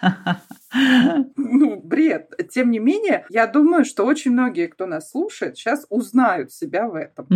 Ну, 1.36 1.80
бред. 1.80 2.32
Тем 2.50 2.70
не 2.70 2.78
менее, 2.78 3.26
я 3.30 3.46
думаю, 3.46 3.84
что 3.84 4.04
очень 4.04 4.32
многие, 4.32 4.66
кто 4.66 4.86
нас 4.86 5.10
слушает, 5.10 5.56
сейчас 5.56 5.86
узнают 5.88 6.52
себя 6.52 6.88
в 6.88 6.94
этом. 6.94 7.26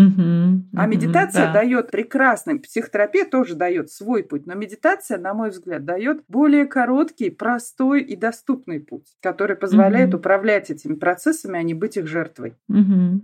а 0.77 0.87
медитация 0.87 1.47
дает 1.53 1.91
прекрасный, 1.91 2.59
психотерапия 2.59 3.25
тоже 3.25 3.55
дает 3.55 3.91
свой 3.91 4.23
путь, 4.23 4.47
но 4.47 4.55
медитация, 4.55 5.19
на 5.19 5.35
мой 5.35 5.51
взгляд, 5.51 5.85
дает 5.85 6.23
более 6.29 6.67
короткий, 6.67 7.31
простой 7.31 8.03
и 8.03 8.17
доступный 8.17 8.81
путь, 8.81 9.07
который 9.23 9.57
позволяет 9.57 10.15
управлять 10.15 10.71
этими 10.71 10.95
процессами, 10.95 11.59
а 11.59 11.63
не 11.63 11.75
быть 11.75 11.97
их 11.97 12.07
жертвой. 12.07 12.55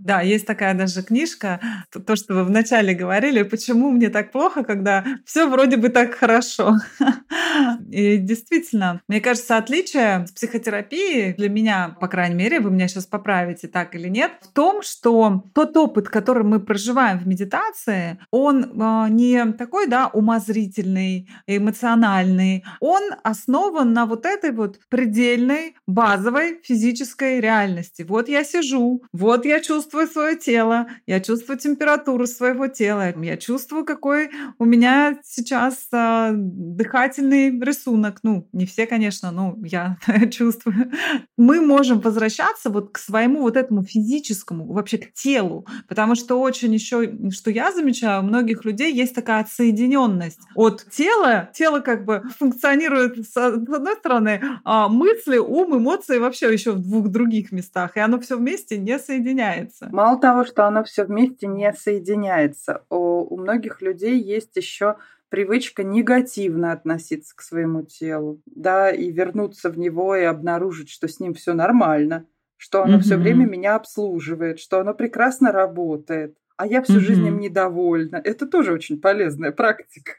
Да, 0.01 0.21
есть 0.21 0.45
такая 0.45 0.73
даже 0.75 1.03
книжка, 1.03 1.59
то, 2.05 2.15
что 2.15 2.35
вы 2.35 2.43
вначале 2.43 2.93
говорили, 2.93 3.43
почему 3.43 3.89
мне 3.91 4.09
так 4.09 4.31
плохо, 4.31 4.63
когда 4.63 5.03
все 5.25 5.47
вроде 5.47 5.77
бы 5.77 5.89
так 5.89 6.15
хорошо. 6.15 6.73
И 7.89 8.17
действительно, 8.17 9.01
мне 9.07 9.21
кажется, 9.21 9.57
отличие 9.57 10.04
отличие 10.05 10.35
психотерапии 10.35 11.33
для 11.33 11.49
меня, 11.49 11.95
по 11.99 12.07
крайней 12.07 12.35
мере, 12.35 12.59
вы 12.59 12.71
меня 12.71 12.87
сейчас 12.87 13.05
поправите, 13.05 13.67
так 13.67 13.95
или 13.95 14.07
нет, 14.07 14.31
в 14.41 14.53
том, 14.53 14.81
что 14.81 15.43
тот 15.53 15.75
опыт, 15.77 16.09
который 16.09 16.43
мы 16.43 16.59
проживаем 16.59 17.19
в 17.19 17.27
медитации, 17.27 18.19
он 18.31 18.63
э, 18.63 19.09
не 19.09 19.53
такой, 19.53 19.87
да, 19.87 20.07
умозрительный, 20.07 21.29
эмоциональный, 21.47 22.63
он 22.79 23.01
основан 23.23 23.93
на 23.93 24.05
вот 24.05 24.25
этой 24.25 24.51
вот 24.51 24.79
предельной, 24.89 25.75
базовой 25.87 26.59
физической 26.63 27.39
реальности. 27.39 28.05
Вот 28.07 28.29
я 28.29 28.43
сижу, 28.43 29.03
вот 29.13 29.45
я 29.45 29.59
чувствую 29.59 30.07
свое 30.07 30.37
тело, 30.37 30.87
я 31.07 31.19
чувствую 31.19 31.57
температуру 31.57 32.27
своего 32.27 32.67
тела, 32.67 33.13
я 33.21 33.37
чувствую, 33.37 33.85
какой 33.85 34.29
у 34.59 34.65
меня 34.65 35.17
сейчас 35.23 35.87
э, 35.91 36.31
дыхательный 36.33 37.59
рисунок. 37.59 38.19
Ну, 38.23 38.47
не 38.51 38.65
все, 38.65 38.85
конечно, 38.85 39.31
но 39.31 39.55
я 39.63 39.94
чувствую, 40.31 40.91
мы 41.37 41.61
можем 41.61 41.99
возвращаться 41.99 42.69
вот 42.69 42.91
к 42.91 42.97
своему 42.97 43.41
вот 43.41 43.57
этому 43.57 43.83
физическому, 43.83 44.71
вообще 44.71 44.97
к 44.97 45.13
телу, 45.13 45.65
потому 45.87 46.15
что 46.15 46.39
очень 46.39 46.73
еще, 46.73 47.31
что 47.31 47.51
я 47.51 47.71
замечаю, 47.71 48.21
у 48.21 48.25
многих 48.25 48.65
людей 48.65 48.93
есть 48.93 49.15
такая 49.15 49.41
отсоединенность 49.41 50.39
от 50.55 50.85
тела. 50.91 51.49
Тело 51.53 51.79
как 51.79 52.05
бы 52.05 52.23
функционирует 52.39 53.27
с 53.27 53.37
одной 53.37 53.95
стороны, 53.95 54.41
а 54.63 54.87
мысли, 54.87 55.37
ум, 55.37 55.77
эмоции 55.77 56.17
вообще 56.17 56.51
еще 56.51 56.71
в 56.71 56.81
двух 56.81 57.09
других 57.09 57.51
местах, 57.51 57.97
и 57.97 57.99
оно 57.99 58.19
все 58.19 58.37
вместе 58.37 58.77
не 58.77 58.97
соединяется. 58.99 59.89
Мало 59.91 60.19
того, 60.19 60.45
что 60.45 60.65
оно 60.65 60.83
все 60.83 61.05
вместе 61.05 61.47
не 61.47 61.71
соединяется, 61.73 62.83
у, 62.89 62.95
у 63.33 63.37
многих 63.37 63.81
людей 63.81 64.21
есть 64.21 64.55
еще 64.55 64.95
привычка 65.35 65.83
негативно 65.83 66.71
относиться 66.71 67.35
к 67.35 67.41
своему 67.41 67.81
телу, 67.81 68.41
да, 68.45 68.89
и 68.89 69.11
вернуться 69.11 69.69
в 69.69 69.77
него 69.77 70.15
и 70.15 70.23
обнаружить, 70.23 70.89
что 70.89 71.09
с 71.09 71.19
ним 71.19 71.33
все 71.33 71.53
нормально, 71.53 72.25
что 72.55 72.83
оно 72.83 72.99
mm-hmm. 72.99 73.01
все 73.01 73.17
время 73.17 73.45
меня 73.45 73.75
обслуживает, 73.75 74.59
что 74.59 74.79
оно 74.79 74.93
прекрасно 74.93 75.51
работает 75.51 76.37
а 76.57 76.67
я 76.67 76.81
всю 76.81 76.99
жизнь 76.99 77.25
им 77.25 77.39
недовольна. 77.39 78.21
Это 78.23 78.45
тоже 78.45 78.71
очень 78.71 78.99
полезная 78.99 79.51
практика. 79.51 80.13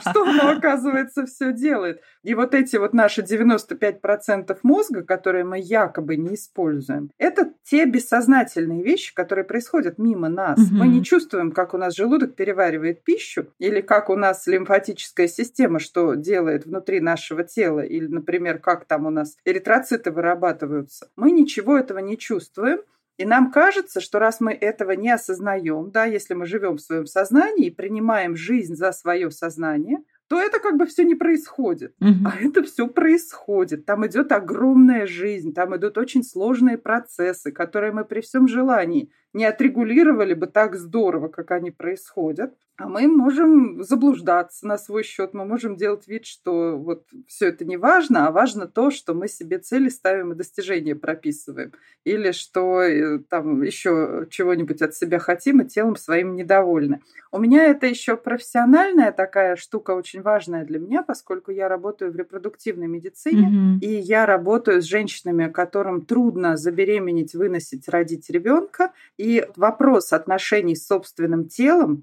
Что 0.00 0.22
оно, 0.22 0.50
оказывается, 0.56 1.26
все 1.26 1.52
делает. 1.52 2.00
И 2.22 2.34
вот 2.34 2.54
эти 2.54 2.76
вот 2.76 2.94
наши 2.94 3.22
95% 3.22 4.58
мозга, 4.62 5.02
которые 5.02 5.44
мы 5.44 5.58
якобы 5.58 6.16
не 6.16 6.34
используем, 6.34 7.10
это 7.18 7.52
те 7.62 7.84
бессознательные 7.84 8.82
вещи, 8.82 9.14
которые 9.14 9.44
происходят 9.44 9.98
мимо 9.98 10.28
нас. 10.28 10.58
Мы 10.70 10.88
не 10.88 11.04
чувствуем, 11.04 11.52
как 11.52 11.74
у 11.74 11.78
нас 11.78 11.94
желудок 11.94 12.34
переваривает 12.34 13.04
пищу, 13.04 13.46
или 13.58 13.80
как 13.80 14.08
у 14.08 14.16
нас 14.16 14.46
лимфатическая 14.46 15.28
система, 15.28 15.78
что 15.78 16.14
делает 16.14 16.64
внутри 16.64 17.00
нашего 17.00 17.44
тела, 17.44 17.80
или, 17.80 18.06
например, 18.06 18.58
как 18.58 18.86
там 18.86 19.06
у 19.06 19.10
нас 19.10 19.36
эритроциты 19.44 20.10
вырабатываются. 20.10 21.08
Мы 21.16 21.30
ничего 21.30 21.76
этого 21.76 21.98
не 21.98 22.16
чувствуем, 22.16 22.80
и 23.16 23.24
нам 23.24 23.52
кажется, 23.52 24.00
что 24.00 24.18
раз 24.18 24.40
мы 24.40 24.52
этого 24.52 24.92
не 24.92 25.10
осознаем, 25.10 25.90
да, 25.90 26.04
если 26.04 26.34
мы 26.34 26.46
живем 26.46 26.76
в 26.76 26.80
своем 26.80 27.06
сознании 27.06 27.66
и 27.66 27.74
принимаем 27.74 28.36
жизнь 28.36 28.74
за 28.74 28.92
свое 28.92 29.30
сознание, 29.30 29.98
то 30.28 30.40
это 30.40 30.58
как 30.58 30.76
бы 30.76 30.86
все 30.86 31.04
не 31.04 31.14
происходит. 31.14 31.94
Угу. 32.00 32.26
А 32.26 32.34
это 32.40 32.62
все 32.62 32.88
происходит. 32.88 33.84
Там 33.86 34.06
идет 34.06 34.32
огромная 34.32 35.06
жизнь, 35.06 35.52
там 35.52 35.76
идут 35.76 35.98
очень 35.98 36.24
сложные 36.24 36.78
процессы, 36.78 37.52
которые 37.52 37.92
мы 37.92 38.04
при 38.04 38.20
всем 38.20 38.48
желании 38.48 39.12
не 39.32 39.44
отрегулировали 39.44 40.34
бы 40.34 40.46
так 40.46 40.76
здорово, 40.76 41.28
как 41.28 41.50
они 41.50 41.70
происходят. 41.70 42.54
А 42.76 42.88
мы 42.88 43.06
можем 43.06 43.84
заблуждаться 43.84 44.66
на 44.66 44.78
свой 44.78 45.04
счет, 45.04 45.32
мы 45.32 45.44
можем 45.44 45.76
делать 45.76 46.08
вид, 46.08 46.26
что 46.26 46.76
вот 46.76 47.06
все 47.28 47.48
это 47.48 47.64
не 47.64 47.76
важно, 47.76 48.26
а 48.26 48.32
важно 48.32 48.66
то, 48.66 48.90
что 48.90 49.14
мы 49.14 49.28
себе 49.28 49.58
цели 49.58 49.88
ставим 49.88 50.32
и 50.32 50.34
достижения 50.34 50.96
прописываем. 50.96 51.72
Или 52.02 52.32
что 52.32 52.82
э, 52.82 53.20
там 53.20 53.62
еще 53.62 54.26
чего-нибудь 54.28 54.82
от 54.82 54.94
себя 54.96 55.20
хотим 55.20 55.60
и 55.60 55.68
телом 55.68 55.94
своим 55.94 56.34
недовольны. 56.34 57.00
У 57.30 57.38
меня 57.38 57.64
это 57.64 57.86
еще 57.86 58.16
профессиональная 58.16 59.12
такая 59.12 59.54
штука, 59.54 59.92
очень 59.92 60.22
важная 60.22 60.64
для 60.64 60.80
меня, 60.80 61.04
поскольку 61.04 61.52
я 61.52 61.68
работаю 61.68 62.12
в 62.12 62.16
репродуктивной 62.16 62.88
медицине, 62.88 63.50
mm-hmm. 63.50 63.86
и 63.86 64.00
я 64.00 64.26
работаю 64.26 64.82
с 64.82 64.84
женщинами, 64.84 65.48
которым 65.48 66.04
трудно 66.06 66.56
забеременеть, 66.56 67.34
выносить, 67.34 67.88
родить 67.88 68.30
ребенка. 68.30 68.92
И 69.16 69.46
вопрос 69.54 70.12
отношений 70.12 70.74
с 70.74 70.86
собственным 70.86 71.46
телом, 71.48 72.02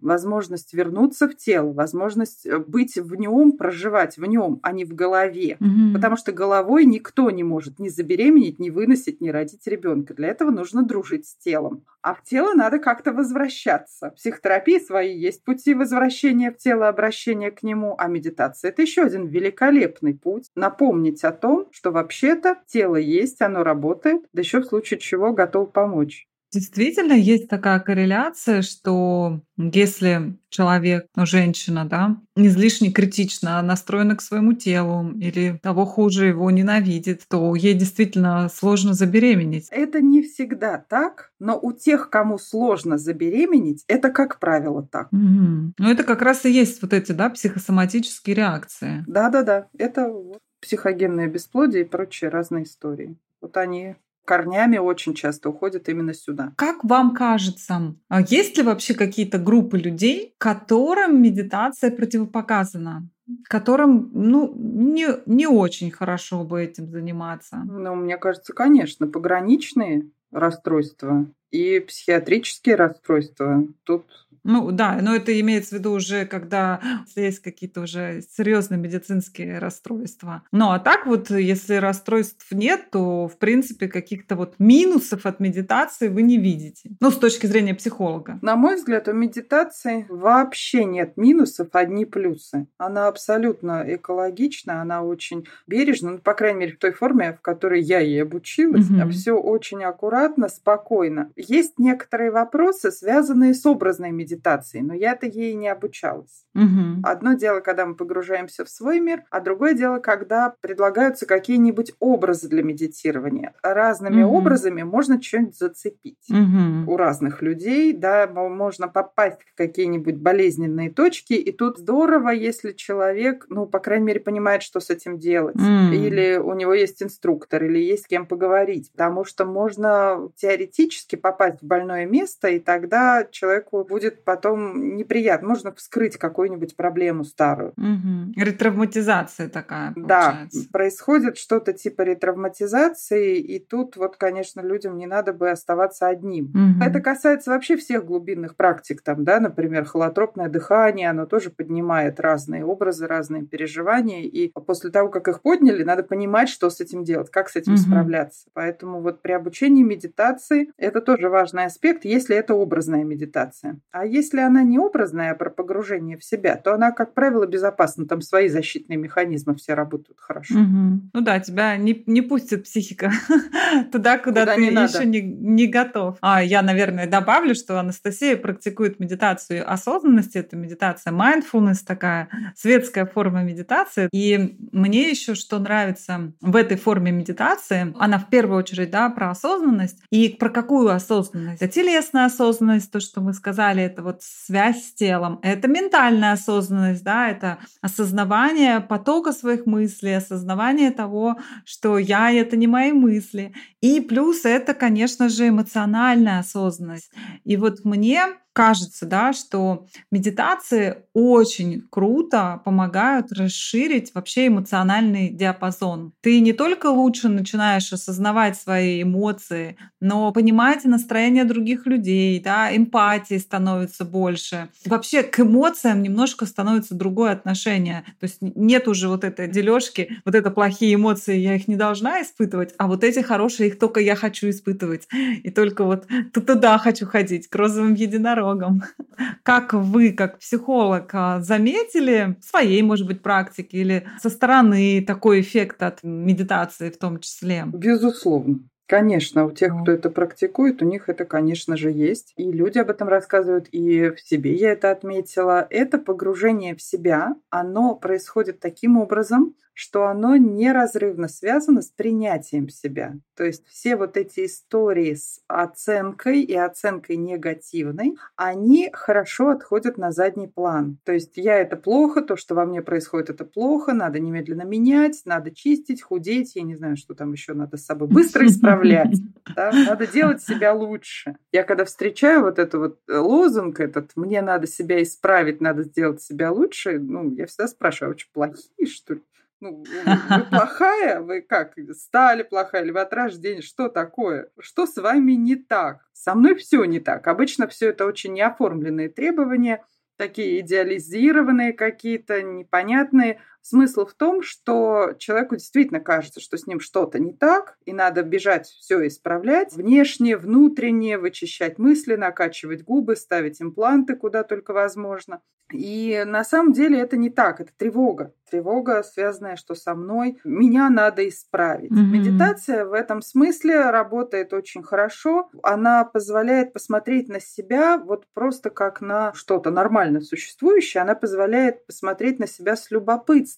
возможность 0.62 0.74
вернуться 0.74 1.28
в 1.28 1.36
тело, 1.36 1.74
возможность 1.74 2.46
э, 2.46 2.58
быть 2.60 2.96
в 2.96 3.16
нем, 3.16 3.58
проживать 3.58 4.18
в 4.18 4.26
нем, 4.26 4.60
а 4.64 4.72
не 4.72 4.86
в 4.86 4.94
голове. 4.94 5.58
Mm-hmm. 5.60 5.94
Потому 5.94 6.18
что 6.18 6.32
головой 6.32 6.86
никто 6.86 7.32
не 7.32 7.44
может 7.44 7.80
ни 7.80 7.90
забеременеть, 7.90 8.60
ни 8.60 8.70
выносить, 8.70 9.22
ни 9.22 9.30
родить 9.30 9.68
ребенка. 9.68 10.14
Для 10.14 10.30
этого 10.30 10.52
нужно 10.52 10.84
дружить 10.84 11.28
с 11.28 11.36
телом. 11.36 11.84
А 12.02 12.14
в 12.14 12.24
тело 12.24 12.54
надо 12.54 12.80
как-то 12.80 13.12
возвращаться. 13.12 14.10
Психотерапии 14.16 14.80
свои 14.80 15.18
есть 15.18 15.44
пути 15.44 15.74
возвращения 15.74 16.52
в 16.52 16.58
тело, 16.58 16.88
обращения 16.88 17.52
к 17.52 17.64
нему, 17.64 17.96
а 17.98 18.08
медитация– 18.08 18.70
это 18.72 18.82
еще 18.82 19.04
один 19.04 19.28
великолепный 19.28 20.14
путь 20.14 20.50
напомнить 20.56 21.24
о 21.24 21.32
том, 21.32 21.68
что 21.72 21.92
вообще-то 21.92 22.58
тело 22.68 22.96
есть, 22.96 23.42
оно 23.42 23.64
работает, 23.64 24.24
да 24.34 24.42
еще 24.42 24.60
в 24.60 24.66
случае 24.66 25.00
чего 25.00 25.32
готов 25.34 25.72
помочь. 25.72 26.28
Действительно, 26.52 27.14
есть 27.14 27.48
такая 27.48 27.80
корреляция, 27.80 28.62
что 28.62 29.42
если 29.58 30.38
человек, 30.50 31.08
ну, 31.16 31.26
женщина, 31.26 31.86
да, 31.86 32.18
излишне 32.36 32.92
критично 32.92 33.62
настроена 33.62 34.18
к 34.18 34.22
своему 34.22 34.54
телу 34.54 35.12
или 35.12 35.60
того 35.64 35.86
хуже 35.86 36.28
его 36.28 36.52
ненавидит, 36.52 37.24
то 37.30 37.56
ей 37.56 37.74
действительно 37.74 38.50
сложно 38.50 38.94
забеременеть. 38.94 39.68
Это 39.72 40.02
не 40.02 40.22
всегда 40.22 40.78
так, 40.78 41.32
но 41.40 41.58
у 41.58 41.72
тех, 41.72 42.10
кому 42.10 42.38
сложно 42.38 42.98
забеременеть, 42.98 43.86
это, 43.88 44.10
как 44.10 44.40
правило, 44.40 44.86
так. 44.86 45.08
Угу. 45.14 45.74
Ну, 45.78 45.90
это 45.90 46.04
как 46.04 46.22
раз 46.22 46.46
и 46.46 46.52
есть 46.52 46.82
вот 46.82 46.92
эти, 46.92 47.14
да, 47.14 47.30
психосоматические 47.30 48.36
реакции. 48.36 49.06
Да-да-да, 49.08 49.68
это 49.78 50.14
психогенное 50.60 51.28
бесплодие 51.28 51.84
и 51.84 51.88
прочие 51.88 52.30
разные 52.30 52.64
истории. 52.64 53.16
Вот 53.42 53.58
они 53.58 53.96
корнями 54.26 54.78
очень 54.78 55.14
часто 55.14 55.50
уходят 55.50 55.90
именно 55.90 56.14
сюда. 56.14 56.54
Как 56.58 56.84
вам 56.84 57.14
кажется, 57.14 57.96
а 58.08 58.22
есть 58.22 58.58
ли 58.58 58.64
вообще 58.64 58.94
какие-то 58.94 59.38
группы 59.38 59.78
людей, 59.78 60.36
которым 60.38 61.22
медитация 61.22 61.92
противопоказана? 61.92 63.10
которым, 63.48 64.10
ну, 64.14 64.54
не, 64.56 65.08
не 65.26 65.48
очень 65.48 65.90
хорошо 65.90 66.44
бы 66.44 66.64
этим 66.64 66.90
заниматься. 66.90 67.64
Ну, 67.66 67.96
мне 67.96 68.18
кажется, 68.18 68.52
конечно, 68.52 69.08
пограничные 69.08 70.10
расстройства 70.32 71.26
и 71.50 71.80
психиатрические 71.80 72.76
расстройства. 72.76 73.64
Тут 73.84 74.06
ну 74.44 74.72
да, 74.72 74.98
но 75.02 75.16
это 75.16 75.40
имеется 75.40 75.76
в 75.76 75.80
виду 75.80 75.92
уже, 75.92 76.26
когда 76.26 76.80
есть 77.16 77.40
какие-то 77.40 77.82
уже 77.82 78.22
серьезные 78.36 78.80
медицинские 78.80 79.60
расстройства. 79.60 80.44
Ну 80.52 80.72
а 80.72 80.80
так 80.80 81.06
вот, 81.06 81.30
если 81.30 81.76
расстройств 81.76 82.48
нет, 82.52 82.90
то 82.92 83.28
в 83.28 83.38
принципе 83.38 83.88
каких-то 83.88 84.36
вот 84.36 84.56
минусов 84.58 85.26
от 85.26 85.40
медитации 85.40 86.08
вы 86.08 86.24
не 86.24 86.38
видите. 86.38 86.92
Ну, 87.00 87.12
с 87.12 87.18
точки 87.18 87.46
зрения 87.46 87.76
психолога. 87.76 88.40
На 88.42 88.56
мой 88.56 88.76
взгляд, 88.76 89.08
у 89.08 89.14
медитации 89.14 90.06
вообще 90.10 90.86
нет 90.86 91.18
минусов, 91.18 91.70
одни 91.74 92.06
плюсы. 92.06 92.68
Она 92.78 93.08
абсолютно 93.08 93.84
экологична, 93.88 94.82
она 94.82 95.04
очень 95.04 95.48
бережна, 95.68 96.12
ну, 96.12 96.18
по 96.18 96.34
крайней 96.34 96.60
мере, 96.60 96.74
в 96.74 96.80
той 96.80 96.92
форме, 96.92 97.34
в 97.34 97.42
которой 97.42 97.82
я 97.82 98.00
ей 98.00 98.24
обучилась. 98.24 98.90
Угу. 98.90 99.10
Все 99.12 99.34
очень 99.34 99.84
аккуратно, 99.84 100.50
спокойно. 100.50 101.32
Есть 101.36 101.78
некоторые 101.78 102.32
вопросы, 102.32 102.92
связанные 102.92 103.54
с 103.54 103.66
образной 103.66 104.12
медитацией 104.12 104.31
медитации, 104.32 104.80
но 104.80 104.94
я-то 104.94 105.26
ей 105.26 105.54
не 105.54 105.68
обучалась. 105.68 106.46
Угу. 106.56 107.02
Одно 107.04 107.34
дело, 107.34 107.60
когда 107.60 107.86
мы 107.86 107.96
погружаемся 107.96 108.66
в 108.66 108.70
свой 108.70 109.00
мир, 109.00 109.24
а 109.30 109.40
другое 109.40 109.74
дело, 109.74 110.00
когда 110.00 110.54
предлагаются 110.62 111.26
какие-нибудь 111.26 111.94
образы 112.00 112.50
для 112.50 112.64
медитирования. 112.64 113.54
Разными 113.64 114.24
угу. 114.24 114.38
образами 114.38 114.84
можно 114.84 115.22
что-нибудь 115.22 115.58
зацепить. 115.58 116.30
Угу. 116.30 116.92
У 116.92 116.98
разных 116.98 117.42
людей, 117.42 117.94
да, 117.94 118.28
можно 118.28 118.88
попасть 118.88 119.40
в 119.54 119.56
какие-нибудь 119.56 120.18
болезненные 120.18 120.92
точки, 120.92 121.34
и 121.34 121.52
тут 121.52 121.78
здорово, 121.78 122.30
если 122.30 122.72
человек, 122.72 123.46
ну, 123.50 123.66
по 123.66 123.80
крайней 123.80 124.06
мере, 124.06 124.20
понимает, 124.20 124.64
что 124.64 124.80
с 124.80 124.90
этим 124.90 125.18
делать. 125.18 125.56
Угу. 125.56 125.94
Или 125.94 126.38
у 126.38 126.54
него 126.54 126.74
есть 126.74 127.02
инструктор, 127.02 127.64
или 127.64 127.80
есть 127.80 128.04
с 128.04 128.08
кем 128.08 128.26
поговорить. 128.26 128.92
Потому 128.92 129.24
что 129.24 129.46
можно 129.46 130.30
теоретически 130.36 131.16
попасть 131.16 131.62
в 131.62 131.66
больное 131.66 132.06
место, 132.06 132.50
и 132.50 132.60
тогда 132.60 133.26
человеку 133.30 133.84
будет 133.84 134.21
потом 134.24 134.96
неприятно. 134.96 135.50
Можно 135.50 135.74
вскрыть 135.74 136.18
какую-нибудь 136.18 136.76
проблему 136.76 137.24
старую. 137.24 137.74
Угу. 137.78 138.34
Ретравматизация 138.36 139.50
такая 139.50 139.94
получается. 139.94 140.62
Да, 140.64 140.68
происходит 140.72 141.38
что-то 141.38 141.74
типа 141.74 142.02
ретравматизации, 142.02 143.38
и 143.38 143.60
тут 143.60 143.98
вот, 143.98 144.18
конечно, 144.18 144.62
людям 144.62 144.98
не 144.98 145.08
надо 145.08 145.34
бы 145.34 145.50
оставаться 145.50 146.08
одним. 146.08 146.46
Угу. 146.46 146.84
Это 146.84 147.00
касается 147.00 147.52
вообще 147.52 147.76
всех 147.78 148.06
глубинных 148.06 148.56
практик, 148.56 149.02
там, 149.02 149.24
да, 149.24 149.40
например, 149.40 149.86
холотропное 149.86 150.50
дыхание, 150.50 151.10
оно 151.10 151.26
тоже 151.26 151.50
поднимает 151.50 152.20
разные 152.20 152.66
образы, 152.66 153.08
разные 153.08 153.44
переживания, 153.44 154.24
и 154.24 154.50
после 154.50 154.92
того, 154.92 155.10
как 155.10 155.28
их 155.28 155.42
подняли, 155.42 155.84
надо 155.84 156.04
понимать, 156.04 156.50
что 156.50 156.70
с 156.70 156.80
этим 156.80 157.04
делать, 157.04 157.30
как 157.30 157.50
с 157.50 157.56
этим 157.56 157.74
угу. 157.74 157.82
справляться. 157.82 158.48
Поэтому 158.54 159.02
вот 159.02 159.22
при 159.22 159.32
обучении 159.32 159.84
медитации 159.84 160.72
это 160.78 161.02
тоже 161.02 161.30
важный 161.30 161.66
аспект, 161.66 162.06
если 162.06 162.36
это 162.36 162.54
образная 162.54 163.04
медитация. 163.04 163.80
А 163.92 164.06
если 164.12 164.40
она 164.40 164.64
не 164.64 164.80
образная 164.80 165.34
про 165.36 165.50
погружение 165.50 166.18
в 166.18 166.24
себя, 166.24 166.56
то 166.56 166.74
она, 166.74 166.92
как 166.92 167.14
правило, 167.14 167.46
безопасна. 167.46 168.06
Там 168.06 168.22
свои 168.22 168.48
защитные 168.48 168.98
механизмы 168.98 169.56
все 169.56 169.74
работают 169.74 170.20
хорошо. 170.20 170.56
Угу. 170.56 171.02
Ну 171.14 171.22
да, 171.22 171.40
тебя 171.40 171.78
не, 171.78 172.04
не 172.06 172.22
пустит 172.22 172.64
психика 172.64 173.12
туда, 173.92 174.18
куда, 174.18 174.42
куда 174.42 174.56
ты 174.56 174.62
не 174.62 174.68
еще 174.68 175.06
не, 175.06 175.22
не 175.22 175.68
готов. 175.68 176.18
А 176.22 176.44
я, 176.44 176.62
наверное, 176.62 177.08
добавлю, 177.08 177.56
что 177.56 177.80
Анастасия 177.80 178.36
практикует 178.38 179.00
медитацию 179.00 179.72
осознанности. 179.72 180.38
Это 180.38 180.56
медитация 180.56 181.14
mindfulness 181.14 181.80
такая, 181.86 182.30
светская 182.56 183.06
форма 183.06 183.44
медитации. 183.44 184.10
И 184.12 184.58
мне 184.72 185.10
еще 185.10 185.36
что 185.36 185.60
нравится 185.60 186.34
в 186.42 186.56
этой 186.56 186.78
форме 186.78 187.12
медитации, 187.12 187.94
она 188.00 188.20
в 188.20 188.30
первую 188.30 188.60
очередь, 188.60 188.92
да, 188.92 189.10
про 189.10 189.32
осознанность. 189.32 190.00
И 190.10 190.30
про 190.30 190.50
какую 190.50 190.90
осознанность? 190.90 191.62
Это 191.62 191.72
телесная 191.72 192.26
осознанность, 192.26 192.92
то, 192.92 193.00
что 193.00 193.22
мы 193.22 193.34
сказали, 193.34 193.84
это 193.84 194.01
это 194.02 194.04
вот 194.04 194.22
связь 194.24 194.86
с 194.86 194.94
телом, 194.94 195.40
это 195.44 195.68
ментальная 195.68 196.34
осознанность, 196.34 197.04
да, 197.04 197.30
это 197.30 197.60
осознавание 197.82 198.80
потока 198.80 199.32
своих 199.32 199.66
мыслей, 199.66 200.18
осознавание 200.18 200.92
того, 200.92 201.38
что 201.66 201.98
я— 201.98 202.32
это 202.34 202.58
не 202.58 202.68
мои 202.68 202.92
мысли. 202.92 203.54
И 203.82 204.02
плюс 204.02 204.46
это, 204.46 204.74
конечно 204.74 205.30
же, 205.30 205.50
эмоциональная 205.50 206.40
осознанность. 206.40 207.12
И 207.44 207.58
вот 207.58 207.86
мне 207.86 208.24
кажется, 208.54 209.06
да, 209.06 209.34
что 209.34 209.88
медитации 210.12 210.98
очень 211.14 211.84
круто 211.90 212.62
помогают 212.66 213.32
расширить 213.32 214.14
вообще 214.14 214.48
эмоциональный 214.48 215.30
диапазон. 215.30 216.14
Ты 216.22 216.40
не 216.42 216.54
только 216.54 216.88
лучше 216.88 217.30
начинаешь 217.30 217.92
осознавать 217.94 218.58
свои 218.58 219.04
эмоции, 219.04 219.78
но 220.00 220.32
понимать 220.32 220.84
настроение 220.86 221.46
других 221.46 221.86
людей, 221.86 222.40
да, 222.40 222.76
эмпатии 222.76 223.38
становится 223.38 224.04
больше. 224.06 224.70
Вообще 224.86 225.24
к 225.24 225.40
эмоциям 225.40 226.02
немножко 226.04 226.46
становится 226.46 226.94
другое 226.96 227.32
отношение. 227.32 228.04
То 228.20 228.26
есть 228.26 228.38
нет 228.42 228.88
уже 228.88 229.08
вот 229.08 229.24
этой 229.24 229.48
дележки, 229.48 230.22
вот 230.26 230.36
это 230.36 230.52
плохие 230.52 230.96
эмоции, 230.96 231.38
я 231.38 231.56
их 231.56 231.68
не 231.68 231.76
должна 231.76 232.22
испытывать, 232.22 232.74
а 232.78 232.88
вот 232.88 233.04
эти 233.04 233.20
хорошие, 233.20 233.70
их 233.70 233.80
только 233.80 234.00
я 234.02 234.16
хочу 234.16 234.50
испытывать. 234.50 235.08
И 235.44 235.50
только 235.52 235.84
вот 235.86 236.06
туда 236.34 236.78
хочу 236.78 237.06
ходить, 237.06 237.48
к 237.48 237.56
розовым 237.56 237.94
единорогам 237.94 238.41
дорогам. 238.42 238.82
Как 239.44 239.74
вы, 239.74 240.14
как 240.14 240.40
психолог, 240.40 241.10
а, 241.14 241.42
заметили 241.42 242.36
в 242.40 242.44
своей, 242.44 242.82
может 242.82 243.08
быть, 243.08 243.22
практике 243.22 243.78
или 243.78 244.08
со 244.20 244.30
стороны 244.30 245.04
такой 245.06 245.42
эффект 245.42 245.84
от 245.84 246.04
медитации 246.04 246.90
в 246.90 246.98
том 246.98 247.20
числе? 247.20 247.66
Безусловно. 247.72 248.60
Конечно, 248.88 249.46
у 249.46 249.52
тех, 249.52 249.74
кто 249.82 249.92
это 249.92 250.10
практикует, 250.10 250.82
у 250.82 250.86
них 250.86 251.08
это, 251.08 251.24
конечно 251.24 251.78
же, 251.78 251.92
есть. 251.92 252.34
И 252.36 252.52
люди 252.52 252.78
об 252.78 252.90
этом 252.90 253.08
рассказывают, 253.08 253.68
и 253.72 254.10
в 254.10 254.20
себе 254.20 254.54
я 254.54 254.72
это 254.72 254.92
отметила. 254.92 255.66
Это 255.70 255.98
погружение 255.98 256.76
в 256.76 256.82
себя, 256.82 257.36
оно 257.50 257.96
происходит 257.96 258.60
таким 258.60 258.98
образом, 258.98 259.56
что 259.74 260.06
оно 260.08 260.36
неразрывно 260.36 261.28
связано 261.28 261.82
с 261.82 261.90
принятием 261.90 262.70
себя. 262.70 263.16
То 263.36 263.44
есть 263.46 263.66
все 263.68 263.96
вот 263.96 264.18
эти 264.18 264.46
истории 264.46 265.16
с 265.16 265.42
оценкой 265.48 266.42
и 266.42 266.56
оценкой 266.56 267.18
негативной, 267.18 268.18
они 268.36 268.90
хорошо 268.94 269.50
отходят 269.50 269.98
на 269.98 270.12
задний 270.12 270.48
план. 270.48 271.00
То 271.04 271.14
есть 271.14 271.38
я 271.38 271.58
это 271.58 271.78
плохо, 271.78 272.22
то, 272.22 272.36
что 272.36 272.54
во 272.56 272.66
мне 272.66 272.82
происходит, 272.82 273.30
это 273.30 273.46
плохо, 273.46 273.94
надо 273.94 274.20
немедленно 274.20 274.64
менять, 274.64 275.22
надо 275.26 275.52
чистить, 275.52 276.02
худеть, 276.02 276.56
я 276.56 276.64
не 276.64 276.76
знаю, 276.76 276.98
что 276.98 277.16
там 277.16 277.32
еще 277.32 277.54
надо 277.54 277.78
с 277.78 277.86
собой 277.86 278.08
быстро 278.08 278.46
исправлять. 278.46 279.16
Да? 279.56 279.72
Надо 279.72 280.08
делать 280.08 280.42
себя 280.42 280.74
лучше. 280.74 281.36
Я 281.52 281.64
когда 281.64 281.84
встречаю 281.84 282.42
вот 282.42 282.58
эту 282.58 282.80
вот 282.80 283.00
э, 283.10 283.18
лозунг 283.18 283.80
этот, 283.80 284.12
мне 284.16 284.42
надо 284.42 284.66
себя 284.66 285.02
исправить, 285.02 285.60
надо 285.60 285.84
сделать 285.84 286.22
себя 286.22 286.52
лучше, 286.52 287.00
ну, 287.00 287.32
я 287.32 287.48
всегда 287.48 287.68
спрашиваю, 287.68 288.12
а 288.12 288.14
вы 288.14 288.20
что, 288.20 288.30
плохие, 288.34 288.88
что 288.88 289.16
ли? 289.16 289.22
Ну, 289.62 289.84
вы 290.30 290.44
плохая? 290.46 291.22
Вы 291.22 291.42
как, 291.42 291.76
стали 291.94 292.42
плохая 292.42 292.84
или 292.84 292.92
вы 292.92 293.00
от 293.00 293.14
рождения? 293.14 293.62
Что 293.62 293.90
такое? 293.90 294.50
Что 294.60 294.88
с 294.88 294.98
вами 294.98 295.34
не 295.34 295.56
так? 295.56 296.04
Со 296.14 296.34
мной 296.34 296.56
все 296.56 296.84
не 296.86 297.00
так. 297.00 297.28
Обычно 297.28 297.68
все 297.68 297.90
это 297.90 298.08
очень 298.08 298.34
неоформленные 298.34 299.10
требования, 299.10 299.86
такие 300.18 300.60
идеализированные 300.62 301.74
какие-то, 301.74 302.42
непонятные. 302.42 303.40
Смысл 303.62 304.06
в 304.06 304.14
том, 304.14 304.42
что 304.42 305.14
человеку 305.18 305.56
действительно 305.56 306.00
кажется, 306.00 306.40
что 306.40 306.58
с 306.58 306.66
ним 306.66 306.80
что-то 306.80 307.20
не 307.20 307.34
так, 307.34 307.78
и 307.86 307.94
надо 307.94 308.24
бежать 308.24 308.68
все 308.68 309.06
исправлять. 309.08 309.74
Внешне, 309.74 310.36
внутренне, 310.36 311.18
вычищать 311.18 311.78
мысли, 311.78 312.16
накачивать 312.16 312.84
губы, 312.84 313.16
ставить 313.16 313.62
импланты 313.62 314.16
куда 314.16 314.44
только 314.44 314.74
возможно. 314.74 315.42
И 315.74 316.24
на 316.26 316.44
самом 316.44 316.74
деле 316.74 317.00
это 317.00 317.18
не 317.18 317.30
так, 317.30 317.62
это 317.62 317.72
тревога. 317.78 318.34
Тревога, 318.50 319.02
связанная, 319.04 319.56
что 319.56 319.76
со 319.76 319.96
мной, 319.96 320.38
меня 320.44 320.90
надо 320.90 321.28
исправить. 321.28 321.92
Mm-hmm. 321.92 322.12
Медитация 322.12 322.86
в 322.86 322.92
этом 322.92 323.22
смысле 323.22 323.90
работает 323.90 324.52
очень 324.52 324.84
хорошо. 324.84 325.50
Она 325.64 326.04
позволяет 326.04 326.74
посмотреть 326.74 327.30
на 327.30 327.40
себя 327.40 327.98
вот 327.98 328.26
просто 328.34 328.70
как 328.70 329.00
на 329.00 329.34
что-то 329.34 329.72
нормально 329.72 330.20
существующее. 330.20 331.02
Она 331.02 331.16
позволяет 331.16 331.86
посмотреть 331.86 332.40
на 332.40 332.48
себя 332.48 332.76
с 332.76 332.92
любопытством, 332.92 333.51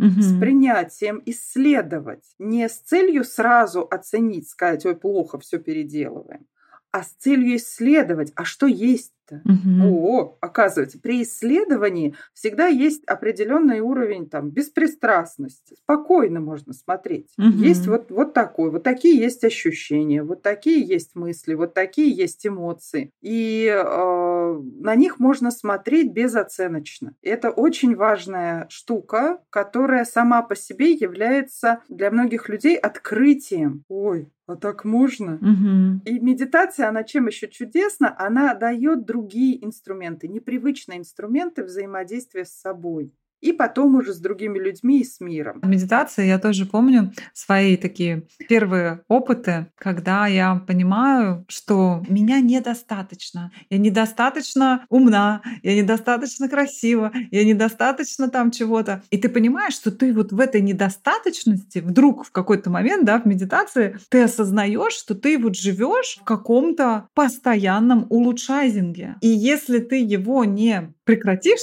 mm-hmm. 0.00 0.20
с 0.20 0.38
принятием, 0.38 1.22
исследовать. 1.26 2.24
Не 2.38 2.68
с 2.68 2.78
целью 2.78 3.24
сразу 3.24 3.86
оценить, 3.88 4.48
сказать, 4.48 4.84
ой, 4.86 4.96
плохо, 4.96 5.38
все 5.38 5.58
переделываем, 5.58 6.46
а 6.90 7.02
с 7.02 7.08
целью 7.18 7.56
исследовать, 7.56 8.32
а 8.36 8.44
что 8.44 8.66
есть 8.66 9.12
это. 9.32 9.42
Угу. 9.44 9.84
О, 9.84 10.38
оказывается, 10.40 10.98
при 10.98 11.22
исследовании 11.22 12.14
всегда 12.34 12.66
есть 12.66 13.04
определенный 13.06 13.80
уровень 13.80 14.28
там 14.28 14.50
беспристрастности. 14.50 15.76
Спокойно 15.82 16.40
можно 16.40 16.72
смотреть. 16.72 17.32
Угу. 17.38 17.48
Есть 17.48 17.86
вот, 17.86 18.10
вот 18.10 18.34
такой, 18.34 18.70
вот 18.70 18.82
такие 18.82 19.18
есть 19.18 19.44
ощущения, 19.44 20.22
вот 20.22 20.42
такие 20.42 20.84
есть 20.86 21.14
мысли, 21.14 21.54
вот 21.54 21.74
такие 21.74 22.10
есть 22.10 22.46
эмоции. 22.46 23.10
И 23.20 23.66
э, 23.66 24.60
на 24.80 24.94
них 24.94 25.18
можно 25.18 25.50
смотреть 25.50 26.12
безоценочно. 26.12 27.14
Это 27.22 27.50
очень 27.50 27.94
важная 27.94 28.66
штука, 28.68 29.38
которая 29.50 30.04
сама 30.04 30.42
по 30.42 30.56
себе 30.56 30.92
является 30.92 31.80
для 31.88 32.10
многих 32.10 32.48
людей 32.48 32.76
открытием. 32.76 33.84
Ой, 33.88 34.28
а 34.46 34.56
так 34.56 34.84
можно? 34.84 35.34
Угу. 35.36 36.02
И 36.04 36.18
медитация, 36.18 36.88
она 36.88 37.04
чем 37.04 37.26
еще 37.28 37.48
чудесна? 37.48 38.14
Она 38.18 38.54
дает 38.54 39.06
другие 39.22 39.64
инструменты, 39.64 40.26
непривычные 40.26 40.98
инструменты 40.98 41.62
взаимодействия 41.62 42.44
с 42.44 42.52
собой 42.52 43.14
и 43.42 43.52
потом 43.52 43.96
уже 43.96 44.14
с 44.14 44.18
другими 44.18 44.58
людьми 44.58 45.00
и 45.00 45.04
с 45.04 45.20
миром. 45.20 45.60
Медитация, 45.62 46.24
я 46.24 46.38
тоже 46.38 46.64
помню 46.64 47.12
свои 47.34 47.76
такие 47.76 48.22
первые 48.48 49.02
опыты, 49.08 49.66
когда 49.76 50.26
я 50.28 50.54
понимаю, 50.66 51.44
что 51.48 52.02
меня 52.08 52.40
недостаточно. 52.40 53.50
Я 53.68 53.78
недостаточно 53.78 54.86
умна, 54.88 55.42
я 55.62 55.76
недостаточно 55.76 56.48
красива, 56.48 57.12
я 57.30 57.44
недостаточно 57.44 58.30
там 58.30 58.52
чего-то. 58.52 59.02
И 59.10 59.18
ты 59.18 59.28
понимаешь, 59.28 59.74
что 59.74 59.90
ты 59.90 60.12
вот 60.12 60.32
в 60.32 60.38
этой 60.38 60.60
недостаточности 60.60 61.78
вдруг 61.78 62.24
в 62.24 62.30
какой-то 62.30 62.70
момент, 62.70 63.04
да, 63.04 63.18
в 63.18 63.26
медитации, 63.26 63.98
ты 64.08 64.22
осознаешь, 64.22 64.92
что 64.92 65.16
ты 65.16 65.36
вот 65.36 65.56
живешь 65.56 66.18
в 66.20 66.24
каком-то 66.24 67.08
постоянном 67.14 68.06
улучшайзинге. 68.08 69.16
И 69.20 69.28
если 69.28 69.80
ты 69.80 69.96
его 69.96 70.44
не 70.44 70.94
прекратишь, 71.04 71.62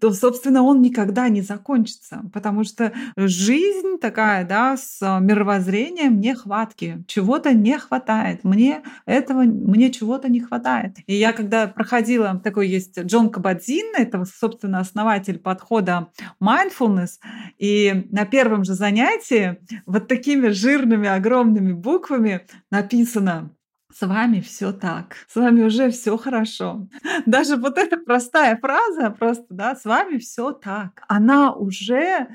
то, 0.00 0.12
собственно, 0.12 0.62
он 0.62 0.82
никогда 0.82 1.28
не 1.28 1.42
закончится, 1.42 2.22
потому 2.32 2.64
что 2.64 2.92
жизнь 3.16 3.98
такая, 4.00 4.46
да, 4.46 4.76
с 4.76 5.00
мировоззрением 5.20 6.20
нехватки, 6.20 7.04
чего-то 7.06 7.52
не 7.52 7.78
хватает, 7.78 8.44
мне 8.44 8.82
этого, 9.06 9.42
мне 9.42 9.90
чего-то 9.90 10.28
не 10.28 10.40
хватает. 10.40 10.96
И 11.06 11.14
я 11.14 11.32
когда 11.32 11.66
проходила, 11.66 12.40
такой 12.42 12.68
есть 12.68 12.98
Джон 12.98 13.30
Кабадзин, 13.30 13.94
это, 13.96 14.24
собственно, 14.24 14.80
основатель 14.80 15.38
подхода 15.38 16.08
mindfulness, 16.42 17.18
и 17.58 18.06
на 18.10 18.24
первом 18.24 18.64
же 18.64 18.74
занятии 18.74 19.58
вот 19.86 20.08
такими 20.08 20.48
жирными, 20.48 21.08
огромными 21.08 21.72
буквами 21.72 22.46
написано 22.70 23.50
с 23.94 24.06
вами 24.06 24.40
все 24.40 24.72
так, 24.72 25.14
с 25.28 25.36
вами 25.36 25.62
уже 25.62 25.90
все 25.90 26.16
хорошо. 26.16 26.88
Даже 27.26 27.56
вот 27.56 27.78
эта 27.78 27.96
простая 27.96 28.56
фраза, 28.56 29.10
просто, 29.10 29.46
да, 29.50 29.76
с 29.76 29.84
вами 29.84 30.18
все 30.18 30.52
так, 30.52 31.04
она 31.08 31.54
уже 31.54 32.28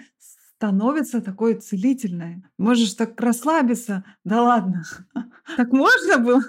становится 0.56 1.22
такой 1.22 1.56
целительной. 1.56 2.44
Можешь 2.58 2.94
так 2.94 3.20
расслабиться. 3.20 4.04
Да 4.24 4.42
ладно, 4.42 4.84
так 5.58 5.72
можно 5.72 6.18
было? 6.18 6.42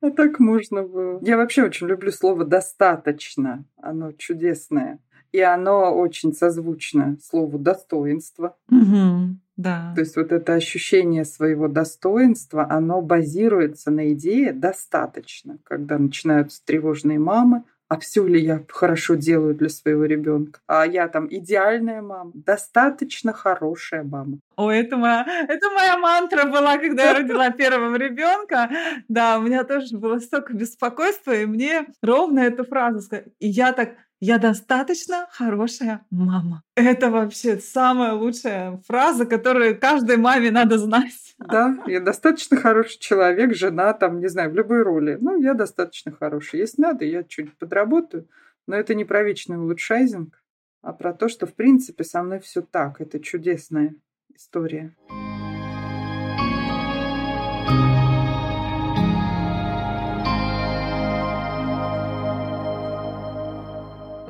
А 0.00 0.10
так 0.16 0.38
можно 0.38 0.84
было. 0.84 1.18
Я 1.22 1.36
вообще 1.36 1.64
очень 1.64 1.88
люблю 1.88 2.12
слово 2.12 2.44
«достаточно». 2.44 3.64
Оно 3.76 4.12
чудесное. 4.12 5.00
И 5.32 5.40
оно 5.40 5.92
очень 5.94 6.32
созвучно 6.32 7.18
слову 7.20 7.58
«достоинство». 7.58 8.56
Угу. 8.70 9.38
Да. 9.56 9.92
То 9.94 10.00
есть 10.00 10.16
вот 10.16 10.32
это 10.32 10.54
ощущение 10.54 11.24
своего 11.24 11.68
достоинства, 11.68 12.66
оно 12.68 13.00
базируется 13.00 13.90
на 13.90 14.12
идее 14.12 14.52
«достаточно», 14.52 15.58
когда 15.64 15.98
начинаются 15.98 16.62
тревожные 16.64 17.18
мамы, 17.18 17.64
а 17.88 18.00
все 18.00 18.26
ли 18.26 18.40
я 18.42 18.64
хорошо 18.68 19.14
делаю 19.14 19.54
для 19.54 19.68
своего 19.68 20.04
ребенка? 20.04 20.60
А 20.66 20.84
я 20.84 21.06
там 21.06 21.28
идеальная 21.30 22.02
мама, 22.02 22.32
достаточно 22.34 23.32
хорошая 23.32 24.02
мама. 24.02 24.38
О, 24.56 24.70
это 24.70 24.96
моя, 24.96 25.24
это 25.48 25.70
моя 25.70 25.96
мантра 25.96 26.46
была, 26.46 26.78
когда 26.78 27.04
я 27.04 27.14
родила 27.14 27.50
первого 27.52 27.94
ребенка. 27.96 28.70
Да, 29.08 29.38
у 29.38 29.42
меня 29.42 29.62
тоже 29.62 29.96
было 29.96 30.18
столько 30.18 30.52
беспокойства, 30.52 31.32
и 31.32 31.46
мне 31.46 31.86
ровно 32.02 32.40
эту 32.40 32.64
фразу 32.64 33.02
сказали. 33.02 33.32
И 33.38 33.46
я 33.46 33.72
так, 33.72 33.94
я 34.20 34.38
достаточно 34.38 35.26
хорошая 35.30 36.06
мама. 36.10 36.62
Это 36.74 37.10
вообще 37.10 37.58
самая 37.58 38.12
лучшая 38.12 38.80
фраза, 38.86 39.26
которую 39.26 39.78
каждой 39.78 40.16
маме 40.16 40.50
надо 40.50 40.78
знать. 40.78 41.34
Да, 41.38 41.76
я 41.86 42.00
достаточно 42.00 42.56
хороший 42.56 42.98
человек, 42.98 43.54
жена, 43.54 43.92
там, 43.92 44.20
не 44.20 44.28
знаю, 44.28 44.50
в 44.50 44.54
любой 44.54 44.82
роли. 44.82 45.18
Ну, 45.20 45.40
я 45.40 45.54
достаточно 45.54 46.12
хороший. 46.12 46.60
Если 46.60 46.80
надо, 46.80 47.04
я 47.04 47.24
чуть 47.24 47.56
подработаю. 47.58 48.28
Но 48.66 48.74
это 48.74 48.94
не 48.94 49.04
про 49.04 49.22
вечный 49.22 49.58
улучшайзинг, 49.58 50.42
а 50.82 50.92
про 50.92 51.12
то, 51.12 51.28
что, 51.28 51.46
в 51.46 51.54
принципе, 51.54 52.04
со 52.04 52.22
мной 52.22 52.40
все 52.40 52.62
так. 52.62 53.00
Это 53.00 53.20
чудесная 53.20 53.94
история. 54.34 54.96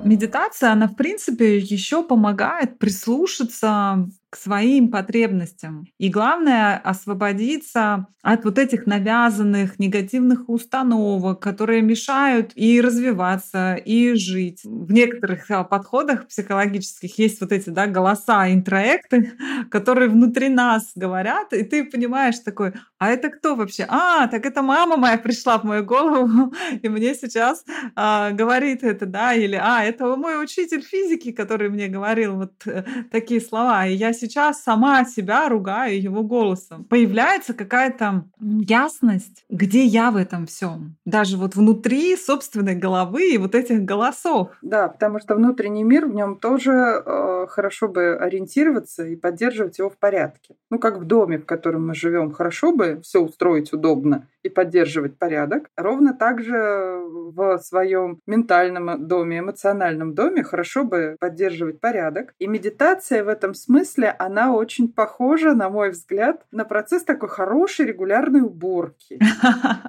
Медитация, 0.07 0.73
она, 0.73 0.87
в 0.89 0.97
принципе, 0.97 1.59
еще 1.59 2.03
помогает 2.03 2.79
прислушаться 2.79 4.09
своим 4.37 4.91
потребностям. 4.91 5.87
И 5.99 6.09
главное— 6.09 6.77
освободиться 6.85 8.07
от 8.23 8.45
вот 8.45 8.59
этих 8.59 8.87
навязанных 8.87 9.79
негативных 9.79 10.49
установок, 10.49 11.41
которые 11.41 11.81
мешают 11.81 12.51
и 12.57 12.81
развиваться, 12.81 13.75
и 13.75 14.15
жить. 14.15 14.63
В 14.65 14.93
некоторых 14.93 15.49
а, 15.51 15.63
подходах 15.63 16.27
психологических 16.27 17.17
есть 17.21 17.41
вот 17.41 17.53
эти 17.53 17.71
да, 17.71 17.87
голоса, 17.87 18.53
интроекты, 18.53 19.33
которые 19.71 20.09
внутри 20.09 20.49
нас 20.49 20.91
говорят, 20.97 21.53
и 21.53 21.63
ты 21.63 21.85
понимаешь 21.85 22.41
такой, 22.41 22.73
а 22.99 23.11
это 23.11 23.31
кто 23.31 23.55
вообще? 23.55 23.87
А, 23.89 24.27
так 24.27 24.45
это 24.45 24.61
мама 24.61 24.97
моя 24.97 25.19
пришла 25.19 25.59
в 25.59 25.65
мою 25.65 25.85
голову, 25.85 26.53
и 26.83 26.89
мне 26.89 27.15
сейчас 27.15 27.65
а, 27.95 28.33
говорит 28.33 28.83
это, 28.83 29.07
да, 29.07 29.35
или 29.35 29.55
а, 29.55 29.85
это 29.85 30.17
мой 30.17 30.43
учитель 30.43 30.83
физики, 30.83 31.31
который 31.31 31.71
мне 31.71 31.87
говорил 31.87 32.35
вот 32.35 32.67
э, 32.67 32.83
такие 33.13 33.41
слова, 33.41 33.87
и 33.87 33.95
я 33.95 34.13
сейчас 34.13 34.26
сама 34.53 35.05
себя 35.05 35.49
ругаю 35.49 36.01
его 36.01 36.23
голосом. 36.23 36.85
Появляется 36.85 37.55
какая-то 37.55 38.25
ясность, 38.41 39.45
где 39.49 39.85
я 39.85 40.11
в 40.11 40.17
этом 40.17 40.47
всем. 40.47 40.97
Даже 41.05 41.37
вот 41.37 41.55
внутри 41.55 42.17
собственной 42.17 42.75
головы 42.75 43.33
и 43.33 43.39
вот 43.39 43.55
этих 43.55 43.85
голосов. 43.85 44.51
Да, 44.63 44.89
потому 44.89 45.21
что 45.21 45.35
внутренний 45.35 45.85
мир, 45.85 46.07
в 46.07 46.15
нем 46.15 46.37
тоже 46.37 46.71
э, 46.73 47.47
хорошо 47.49 47.89
бы 47.89 48.17
ориентироваться 48.17 49.07
и 49.07 49.17
поддерживать 49.17 49.79
его 49.79 49.91
в 49.91 49.97
порядке. 49.97 50.57
Ну, 50.71 50.79
как 50.79 50.99
в 50.99 51.05
доме, 51.05 51.39
в 51.39 51.47
котором 51.47 51.87
мы 51.87 51.95
живем, 51.95 52.33
хорошо 52.33 52.73
бы 52.73 53.01
все 53.03 53.21
устроить 53.21 53.73
удобно 53.73 54.27
и 54.43 54.49
поддерживать 54.49 55.19
порядок. 55.19 55.69
Ровно 55.77 56.15
так 56.15 56.43
же 56.43 57.03
в 57.35 57.59
своем 57.59 58.21
ментальном 58.27 59.07
доме, 59.07 59.41
эмоциональном 59.41 60.15
доме 60.15 60.43
хорошо 60.43 60.85
бы 60.85 61.17
поддерживать 61.19 61.81
порядок. 61.81 62.33
И 62.39 62.47
медитация 62.47 63.25
в 63.25 63.29
этом 63.29 63.55
смысле, 63.55 64.06
она 64.11 64.55
очень 64.55 64.93
похожа, 64.93 65.55
на 65.55 65.71
мой 65.71 65.91
взгляд, 65.91 66.45
на 66.51 66.65
процесс 66.65 67.05
такой 67.05 67.29
хорошей 67.29 67.87
регулярной 67.87 68.43
уборки. 68.43 69.19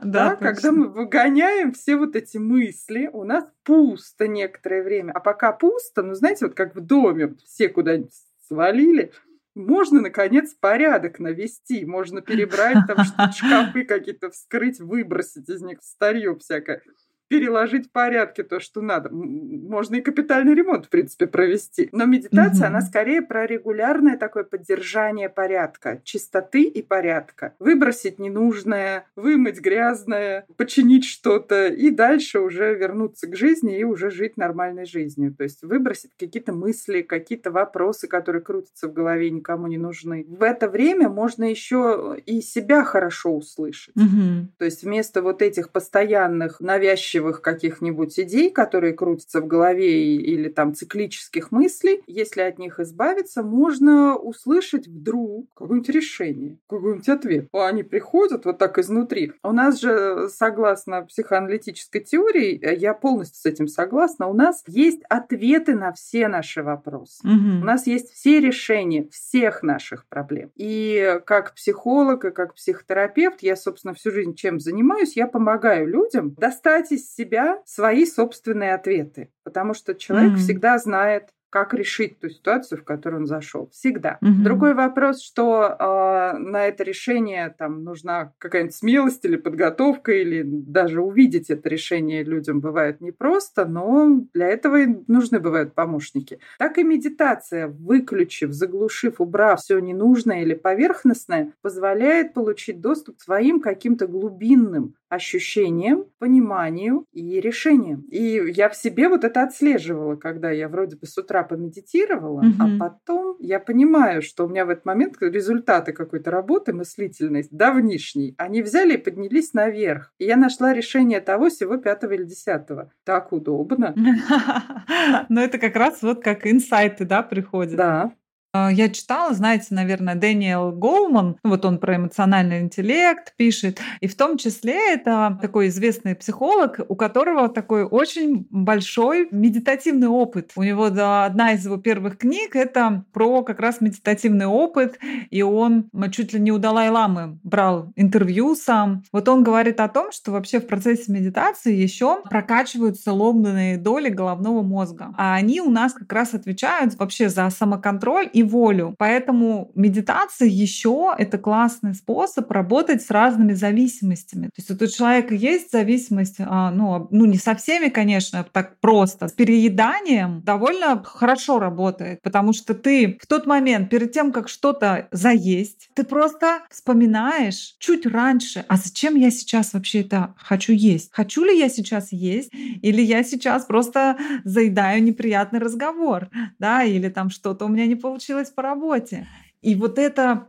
Да, 0.04 0.36
когда 0.36 0.72
мы 0.72 0.88
выгоняем 0.88 1.74
все 1.74 1.98
вот 1.98 2.16
эти 2.16 2.38
мысли, 2.38 3.10
у 3.12 3.24
нас 3.24 3.46
пусто 3.64 4.28
некоторое 4.28 4.82
время. 4.82 5.12
А 5.12 5.20
пока 5.20 5.52
пусто, 5.52 6.02
ну, 6.02 6.14
знаете, 6.14 6.46
вот 6.46 6.56
как 6.56 6.76
в 6.76 6.80
доме, 6.80 7.36
все 7.46 7.68
куда-нибудь 7.68 8.14
свалили, 8.48 9.12
можно, 9.58 10.02
наконец, 10.02 10.54
порядок 10.54 11.20
навести, 11.20 11.84
можно 11.84 12.22
перебрать 12.22 12.78
там 12.88 12.98
шкафы 13.34 13.86
какие-то, 13.86 14.30
вскрыть, 14.30 14.80
выбросить 14.80 15.50
из 15.50 15.62
них 15.62 15.80
старье 15.82 16.36
всякое. 16.38 16.82
Переложить 17.28 17.88
в 17.88 17.92
порядке 17.92 18.44
то, 18.44 18.60
что 18.60 18.82
надо. 18.82 19.10
Можно 19.12 19.96
и 19.96 20.02
капитальный 20.02 20.56
ремонт, 20.56 20.86
в 20.86 20.90
принципе, 20.90 21.28
провести. 21.28 21.90
Но 21.92 22.06
медитация, 22.06 22.68
угу. 22.68 22.76
она 22.76 22.82
скорее 22.82 23.22
про 23.22 23.46
регулярное 23.46 24.18
такое 24.18 24.44
поддержание 24.44 25.30
порядка, 25.30 26.02
чистоты 26.04 26.64
и 26.64 26.82
порядка. 26.82 27.54
Выбросить 27.60 28.20
ненужное, 28.20 29.06
вымыть 29.16 29.60
грязное, 29.60 30.46
починить 30.56 31.06
что-то 31.06 31.68
и 31.68 31.90
дальше 31.90 32.40
уже 32.40 32.74
вернуться 32.76 33.28
к 33.28 33.36
жизни 33.36 33.78
и 33.78 33.84
уже 33.84 34.10
жить 34.10 34.38
нормальной 34.38 34.86
жизнью. 34.86 35.34
То 35.36 35.44
есть 35.44 35.64
выбросить 35.64 36.12
какие-то 36.18 36.54
мысли, 36.54 37.02
какие-то 37.02 37.52
вопросы, 37.52 38.08
которые 38.08 38.42
крутятся 38.42 38.88
в 38.88 38.94
голове 38.94 39.28
и 39.28 39.32
никому 39.32 39.68
не 39.68 39.78
нужны. 39.78 40.26
В 40.28 40.44
это 40.44 40.70
время 40.70 41.10
можно 41.10 41.44
еще 41.44 42.18
и 42.26 42.42
себя 42.42 42.84
хорошо 42.84 43.36
услышать. 43.36 43.96
Угу. 43.96 44.48
То 44.58 44.66
есть 44.66 44.84
вместо 44.84 45.22
вот 45.22 45.42
этих 45.42 45.72
постоянных 45.72 46.60
навязчивых 46.60 47.17
каких-нибудь 47.42 48.20
идей, 48.20 48.50
которые 48.50 48.94
крутятся 48.94 49.42
в 49.42 49.48
голове 49.48 50.16
или 50.16 50.50
там 50.50 50.74
циклических 50.74 51.52
мыслей, 51.52 52.02
если 52.08 52.42
от 52.42 52.60
них 52.60 52.80
избавиться, 52.80 53.44
можно 53.44 54.16
услышать 54.16 54.88
вдруг 54.88 55.48
какое-нибудь 55.54 55.90
решение, 55.90 56.58
какой-нибудь 56.70 57.10
ответ. 57.10 57.48
Они 57.54 57.84
приходят 57.84 58.46
вот 58.46 58.58
так 58.58 58.78
изнутри. 58.78 59.34
У 59.44 59.52
нас 59.52 59.80
же, 59.80 60.30
согласно 60.30 61.04
психоаналитической 61.04 62.02
теории, 62.02 62.60
я 62.78 62.94
полностью 62.94 63.40
с 63.42 63.46
этим 63.46 63.68
согласна, 63.68 64.28
у 64.28 64.34
нас 64.34 64.64
есть 64.68 65.02
ответы 65.10 65.76
на 65.76 65.94
все 65.94 66.28
наши 66.28 66.64
вопросы. 66.64 67.26
Угу. 67.26 67.62
У 67.62 67.66
нас 67.66 67.88
есть 67.88 68.12
все 68.12 68.40
решения 68.40 69.08
всех 69.12 69.64
наших 69.64 70.06
проблем. 70.08 70.52
И 70.56 71.20
как 71.26 71.54
психолог 71.54 72.26
и 72.26 72.32
как 72.32 72.56
психотерапевт, 72.56 73.42
я, 73.42 73.56
собственно, 73.56 73.94
всю 73.94 74.12
жизнь 74.12 74.36
чем 74.36 74.60
занимаюсь, 74.60 75.16
я 75.16 75.28
помогаю 75.28 75.88
людям 75.88 76.34
достать 76.36 76.92
из 76.92 77.07
себя 77.08 77.62
свои 77.66 78.06
собственные 78.06 78.74
ответы. 78.74 79.32
Потому 79.44 79.74
что 79.74 79.96
человек 79.96 80.34
mm 80.34 80.38
всегда 80.38 80.78
знает, 80.78 81.32
как 81.50 81.74
решить 81.74 82.20
ту 82.20 82.30
ситуацию, 82.30 82.80
в 82.80 82.84
которую 82.84 83.22
он 83.22 83.26
зашел. 83.26 83.70
Всегда. 83.72 84.18
Угу. 84.22 84.44
Другой 84.44 84.74
вопрос, 84.74 85.24
что 85.24 85.64
э, 85.64 86.38
на 86.38 86.66
это 86.68 86.84
решение 86.84 87.54
там 87.58 87.84
нужна 87.84 88.34
какая-нибудь 88.38 88.76
смелость 88.76 89.24
или 89.26 89.38
подготовка, 89.38 90.12
или 90.12 90.44
даже 90.46 91.02
увидеть 91.02 91.50
это 91.50 91.70
решение 91.70 92.24
людям 92.24 92.60
бывает 92.60 93.02
непросто, 93.02 93.66
но 93.66 94.22
для 94.34 94.48
этого 94.48 94.82
и 94.82 94.88
нужны 95.08 95.40
бывают 95.40 95.74
помощники. 95.74 96.40
Так 96.60 96.78
и 96.78 96.84
медитация, 96.84 97.68
выключив, 97.68 98.52
заглушив, 98.52 99.22
убрав 99.22 99.62
все 99.62 99.80
ненужное 99.80 100.42
или 100.42 100.54
поверхностное, 100.54 101.54
позволяет 101.62 102.34
получить 102.34 102.82
доступ 102.82 103.18
к 103.18 103.22
своим 103.22 103.62
каким-то 103.62 104.08
глубинным 104.08 104.96
ощущениям, 105.10 106.06
пониманию 106.20 107.06
и 107.12 107.40
решениям. 107.40 108.02
И 108.12 108.42
я 108.54 108.70
в 108.70 108.76
себе 108.76 109.10
вот 109.10 109.24
это 109.24 109.44
отслеживала, 109.44 110.16
когда 110.16 110.52
я 110.52 110.68
вроде 110.68 110.96
бы 110.98 111.06
с 111.06 111.18
утра 111.18 111.44
помедитировала, 111.44 112.40
угу. 112.40 112.54
а 112.60 112.78
потом 112.80 113.36
я 113.40 113.60
понимаю, 113.60 114.22
что 114.22 114.46
у 114.46 114.50
меня 114.50 114.66
в 114.66 114.70
этот 114.70 114.86
момент 114.86 115.16
результаты 115.22 115.94
какой-то 115.94 116.32
работы, 116.32 116.74
мыслительной, 116.74 117.48
давнишней, 117.52 118.36
они 118.38 118.62
взяли 118.62 118.96
и 118.96 118.98
поднялись 118.98 119.54
наверх. 119.54 120.14
И 120.18 120.26
я 120.26 120.36
нашла 120.36 120.74
решение 120.74 121.22
того 121.22 121.50
всего 121.50 121.78
пятого 121.78 122.14
или 122.14 122.24
десятого. 122.24 122.92
Так 123.04 123.32
удобно. 123.32 123.96
Но 125.30 125.42
это 125.42 125.58
как 125.58 125.76
раз 125.76 126.02
вот 126.02 126.24
как 126.24 126.46
инсайты, 126.46 127.06
да, 127.06 127.24
приходят. 127.24 127.76
Да. 127.76 128.12
А, 128.58 128.72
я 128.72 128.90
читала, 128.90 129.34
знаете, 129.34 129.68
наверное, 129.72 130.16
Дэниел 130.16 130.72
Гоуман, 130.72 131.38
вот 131.44 131.66
он 131.66 131.78
про 131.78 131.98
эмоциональный 131.98 132.60
интеллект 132.60 133.34
пишет, 133.38 133.80
и 134.00 134.08
в 134.08 134.16
том 134.16 134.38
числе 134.38 134.94
это 134.94 135.38
такой 135.42 135.68
известный 135.68 136.16
психолог, 136.16 136.80
у 136.88 136.96
которого 136.96 137.50
такой 137.50 137.84
очень 137.84 138.48
большой 138.50 139.28
медитативный 139.32 140.08
опыт. 140.08 140.52
У 140.56 140.64
него 140.64 140.90
да, 140.90 141.26
одна 141.26 141.54
из 141.54 141.66
его 141.66 141.78
первых 141.78 142.18
книг— 142.18 142.52
это 142.56 143.04
про 143.14 143.44
как 143.44 143.60
раз 143.60 143.82
медитативный 143.82 144.46
опыт, 144.46 144.98
и 145.30 145.42
он 145.42 145.90
чуть 146.12 146.34
ли 146.34 146.40
не 146.40 146.52
у 146.52 146.58
Далай-ламы 146.58 147.38
брал 147.44 147.92
интервью 147.96 148.56
сам. 148.56 149.04
Вот 149.12 149.30
он 149.30 149.44
говорит 149.44 149.80
о 149.80 149.88
том, 149.88 150.12
что 150.12 150.32
вообще 150.32 150.60
в 150.60 150.68
процессе 150.68 151.12
медитации 151.12 151.76
еще 151.76 152.22
прокачиваются 152.24 153.12
лобные 153.12 153.78
доли 153.78 154.10
головного 154.10 154.64
мозга, 154.64 155.14
а 155.18 155.36
они 155.36 155.62
у 155.62 155.70
нас 155.70 155.94
как 155.94 156.12
раз 156.12 156.34
отвечают 156.34 156.96
вообще 156.96 157.30
за 157.30 157.50
самоконтроль 157.50 158.30
и 158.34 158.47
волю. 158.48 158.96
Поэтому 158.98 159.72
медитация 159.76 160.48
еще 160.48 161.14
это 161.18 161.38
классный 161.38 161.94
способ 161.94 162.50
работать 162.52 163.02
с 163.02 163.12
разными 163.12 163.54
зависимостями. 163.54 164.46
То 164.46 164.54
есть 164.58 164.70
вот 164.70 164.82
у 164.82 164.88
человека 164.88 165.36
есть 165.36 165.72
зависимость, 165.72 166.36
а, 166.40 166.72
ну, 166.72 167.08
ну 167.12 167.26
не 167.26 167.38
со 167.38 167.56
всеми, 167.56 167.90
конечно, 167.90 168.46
так 168.52 168.80
просто. 168.80 169.28
С 169.28 169.34
перееданием 169.34 170.42
довольно 170.44 171.04
хорошо 171.04 171.60
работает, 171.60 172.22
потому 172.22 172.54
что 172.54 172.74
ты 172.74 173.18
в 173.22 173.28
тот 173.28 173.46
момент, 173.46 173.90
перед 173.90 174.12
тем, 174.12 174.32
как 174.32 174.50
что-то 174.50 175.08
заесть, 175.12 175.90
ты 175.94 176.04
просто 176.04 176.60
вспоминаешь 176.70 177.76
чуть 177.80 178.06
раньше, 178.06 178.64
а 178.68 178.78
зачем 178.78 179.16
я 179.16 179.32
сейчас 179.32 179.74
вообще 179.74 180.02
это 180.02 180.36
хочу 180.38 180.74
есть? 180.74 181.10
Хочу 181.12 181.44
ли 181.44 181.58
я 181.58 181.70
сейчас 181.70 182.12
есть? 182.12 182.52
Или 182.54 183.02
я 183.02 183.24
сейчас 183.24 183.66
просто 183.66 184.18
заедаю 184.44 185.04
неприятный 185.04 185.60
разговор? 185.60 186.30
Да, 186.60 186.84
или 186.84 187.10
там 187.10 187.30
что-то 187.30 187.66
у 187.66 187.68
меня 187.68 187.86
не 187.88 187.96
получилось 187.96 188.37
получилось 188.38 188.50
по 188.50 188.62
работе. 188.62 189.28
И 189.62 189.76
вот 189.76 189.98
эта 189.98 190.48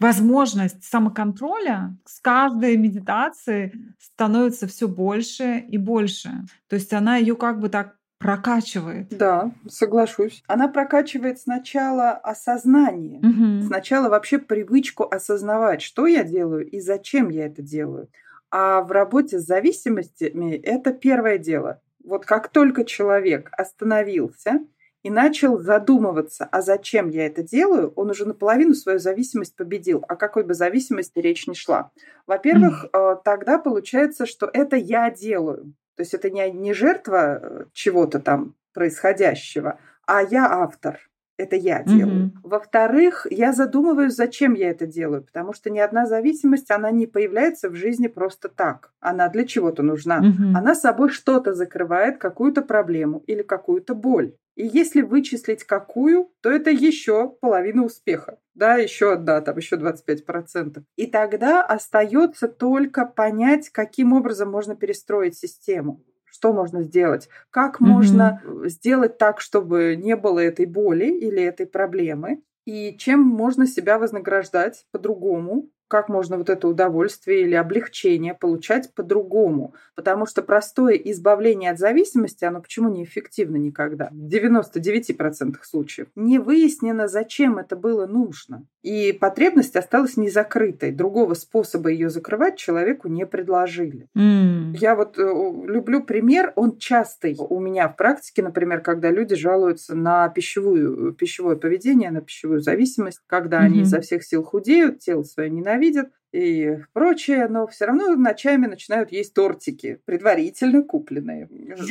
возможность 0.00 0.84
самоконтроля 0.84 1.96
с 2.04 2.20
каждой 2.20 2.76
медитацией 2.76 3.72
становится 4.00 4.66
все 4.66 4.88
больше 4.88 5.58
и 5.58 5.78
больше. 5.78 6.30
То 6.68 6.76
есть 6.76 6.92
она 6.92 7.16
ее 7.16 7.36
как 7.36 7.60
бы 7.60 7.68
так 7.68 7.96
прокачивает. 8.18 9.08
Да, 9.10 9.52
соглашусь. 9.68 10.42
Она 10.46 10.68
прокачивает 10.68 11.38
сначала 11.40 12.12
осознание, 12.12 13.18
угу. 13.18 13.66
сначала 13.66 14.08
вообще 14.08 14.38
привычку 14.38 15.04
осознавать, 15.04 15.82
что 15.82 16.06
я 16.06 16.24
делаю 16.24 16.66
и 16.66 16.80
зачем 16.80 17.28
я 17.28 17.46
это 17.46 17.60
делаю. 17.62 18.08
А 18.50 18.80
в 18.82 18.92
работе 18.92 19.38
с 19.38 19.46
зависимостями 19.46 20.54
это 20.54 20.92
первое 20.92 21.38
дело. 21.38 21.80
Вот 22.04 22.24
как 22.24 22.48
только 22.48 22.84
человек 22.84 23.50
остановился 23.52 24.60
и 25.04 25.10
начал 25.10 25.58
задумываться, 25.60 26.48
а 26.50 26.62
зачем 26.62 27.10
я 27.10 27.26
это 27.26 27.42
делаю, 27.42 27.92
он 27.94 28.10
уже 28.10 28.24
наполовину 28.26 28.72
свою 28.74 28.98
зависимость 28.98 29.54
победил. 29.54 30.02
О 30.08 30.16
какой 30.16 30.44
бы 30.44 30.54
зависимости 30.54 31.18
речь 31.18 31.46
не 31.46 31.54
шла. 31.54 31.90
Во-первых, 32.26 32.86
mm-hmm. 32.86 33.20
тогда 33.22 33.58
получается, 33.58 34.24
что 34.24 34.50
это 34.50 34.76
я 34.76 35.10
делаю. 35.10 35.74
То 35.96 36.00
есть 36.00 36.14
это 36.14 36.30
не, 36.30 36.50
не 36.50 36.72
жертва 36.72 37.38
э, 37.40 37.64
чего-то 37.74 38.18
там 38.18 38.54
происходящего, 38.72 39.78
а 40.06 40.22
я 40.22 40.50
автор. 40.50 40.98
Это 41.36 41.56
я 41.56 41.82
делаю. 41.82 42.26
Mm-hmm. 42.26 42.38
Во-вторых, 42.42 43.26
я 43.28 43.52
задумываюсь, 43.52 44.14
зачем 44.14 44.54
я 44.54 44.70
это 44.70 44.86
делаю, 44.86 45.22
потому 45.22 45.52
что 45.52 45.68
ни 45.68 45.80
одна 45.80 46.06
зависимость, 46.06 46.70
она 46.70 46.90
не 46.90 47.06
появляется 47.06 47.68
в 47.68 47.74
жизни 47.74 48.06
просто 48.06 48.48
так. 48.48 48.92
Она 49.00 49.28
для 49.28 49.44
чего-то 49.44 49.82
нужна. 49.82 50.20
Mm-hmm. 50.20 50.56
Она 50.56 50.74
собой 50.74 51.10
что-то 51.10 51.52
закрывает, 51.52 52.16
какую-то 52.16 52.62
проблему 52.62 53.22
или 53.26 53.42
какую-то 53.42 53.94
боль. 53.94 54.34
И 54.56 54.66
если 54.66 55.02
вычислить 55.02 55.64
какую, 55.64 56.30
то 56.40 56.50
это 56.50 56.70
еще 56.70 57.30
половина 57.40 57.84
успеха. 57.84 58.38
Да, 58.54 58.76
еще 58.76 59.14
одна, 59.14 59.40
там 59.40 59.56
еще 59.56 59.76
25%. 59.76 60.82
И 60.96 61.06
тогда 61.06 61.62
остается 61.62 62.46
только 62.46 63.04
понять, 63.04 63.68
каким 63.70 64.12
образом 64.12 64.50
можно 64.50 64.76
перестроить 64.76 65.36
систему. 65.36 66.04
Что 66.24 66.52
можно 66.52 66.82
сделать? 66.82 67.28
Как 67.50 67.80
mm-hmm. 67.80 67.86
можно 67.86 68.42
сделать 68.64 69.18
так, 69.18 69.40
чтобы 69.40 69.96
не 69.96 70.16
было 70.16 70.38
этой 70.38 70.66
боли 70.66 71.06
или 71.06 71.42
этой 71.42 71.66
проблемы? 71.66 72.42
И 72.64 72.96
чем 72.96 73.20
можно 73.20 73.66
себя 73.66 73.98
вознаграждать 73.98 74.86
по-другому, 74.90 75.68
как 75.94 76.08
можно 76.08 76.36
вот 76.36 76.50
это 76.50 76.66
удовольствие 76.66 77.42
или 77.42 77.54
облегчение 77.54 78.34
получать 78.34 78.92
по-другому. 78.94 79.74
Потому 79.94 80.26
что 80.26 80.42
простое 80.42 80.94
избавление 80.94 81.70
от 81.70 81.78
зависимости, 81.78 82.44
оно 82.44 82.60
почему 82.60 82.88
неэффективно 82.88 83.58
никогда? 83.58 84.08
В 84.10 84.26
99% 84.26 85.54
случаев. 85.62 86.08
Не 86.16 86.40
выяснено, 86.40 87.06
зачем 87.06 87.58
это 87.58 87.76
было 87.76 88.08
нужно. 88.08 88.66
И 88.82 89.12
потребность 89.12 89.76
осталась 89.76 90.16
незакрытой. 90.16 90.90
Другого 90.90 91.34
способа 91.34 91.90
ее 91.90 92.10
закрывать 92.10 92.56
человеку 92.56 93.06
не 93.06 93.24
предложили. 93.24 94.08
Mm. 94.18 94.76
Я 94.76 94.96
вот 94.96 95.16
э, 95.16 95.22
люблю 95.22 96.02
пример, 96.02 96.52
он 96.56 96.76
частый 96.76 97.36
у 97.38 97.60
меня 97.60 97.88
в 97.88 97.96
практике, 97.96 98.42
например, 98.42 98.80
когда 98.80 99.10
люди 99.10 99.36
жалуются 99.36 99.94
на 99.94 100.28
пищевую, 100.28 101.14
пищевое 101.14 101.56
поведение, 101.56 102.10
на 102.10 102.20
пищевую 102.20 102.60
зависимость, 102.60 103.20
когда 103.28 103.60
mm-hmm. 103.60 103.64
они 103.64 103.80
изо 103.82 104.00
всех 104.00 104.24
сил 104.24 104.42
худеют, 104.42 104.98
тело 104.98 105.22
свое 105.22 105.48
ненавидят, 105.48 105.83
ненавидят 105.84 106.10
и 106.32 106.78
прочее, 106.92 107.46
но 107.48 107.68
все 107.68 107.84
равно 107.84 108.16
ночами 108.16 108.66
начинают 108.66 109.12
есть 109.12 109.34
тортики, 109.34 110.00
предварительно 110.04 110.82
купленные. 110.82 111.48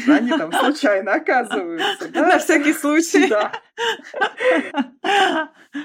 Они 0.07 0.29
там 0.31 0.51
случайно 0.59 1.13
оказываются. 1.13 2.09
Да? 2.11 2.27
На 2.27 2.39
всякий 2.39 2.73
случай. 2.73 3.29
Да. 3.29 3.53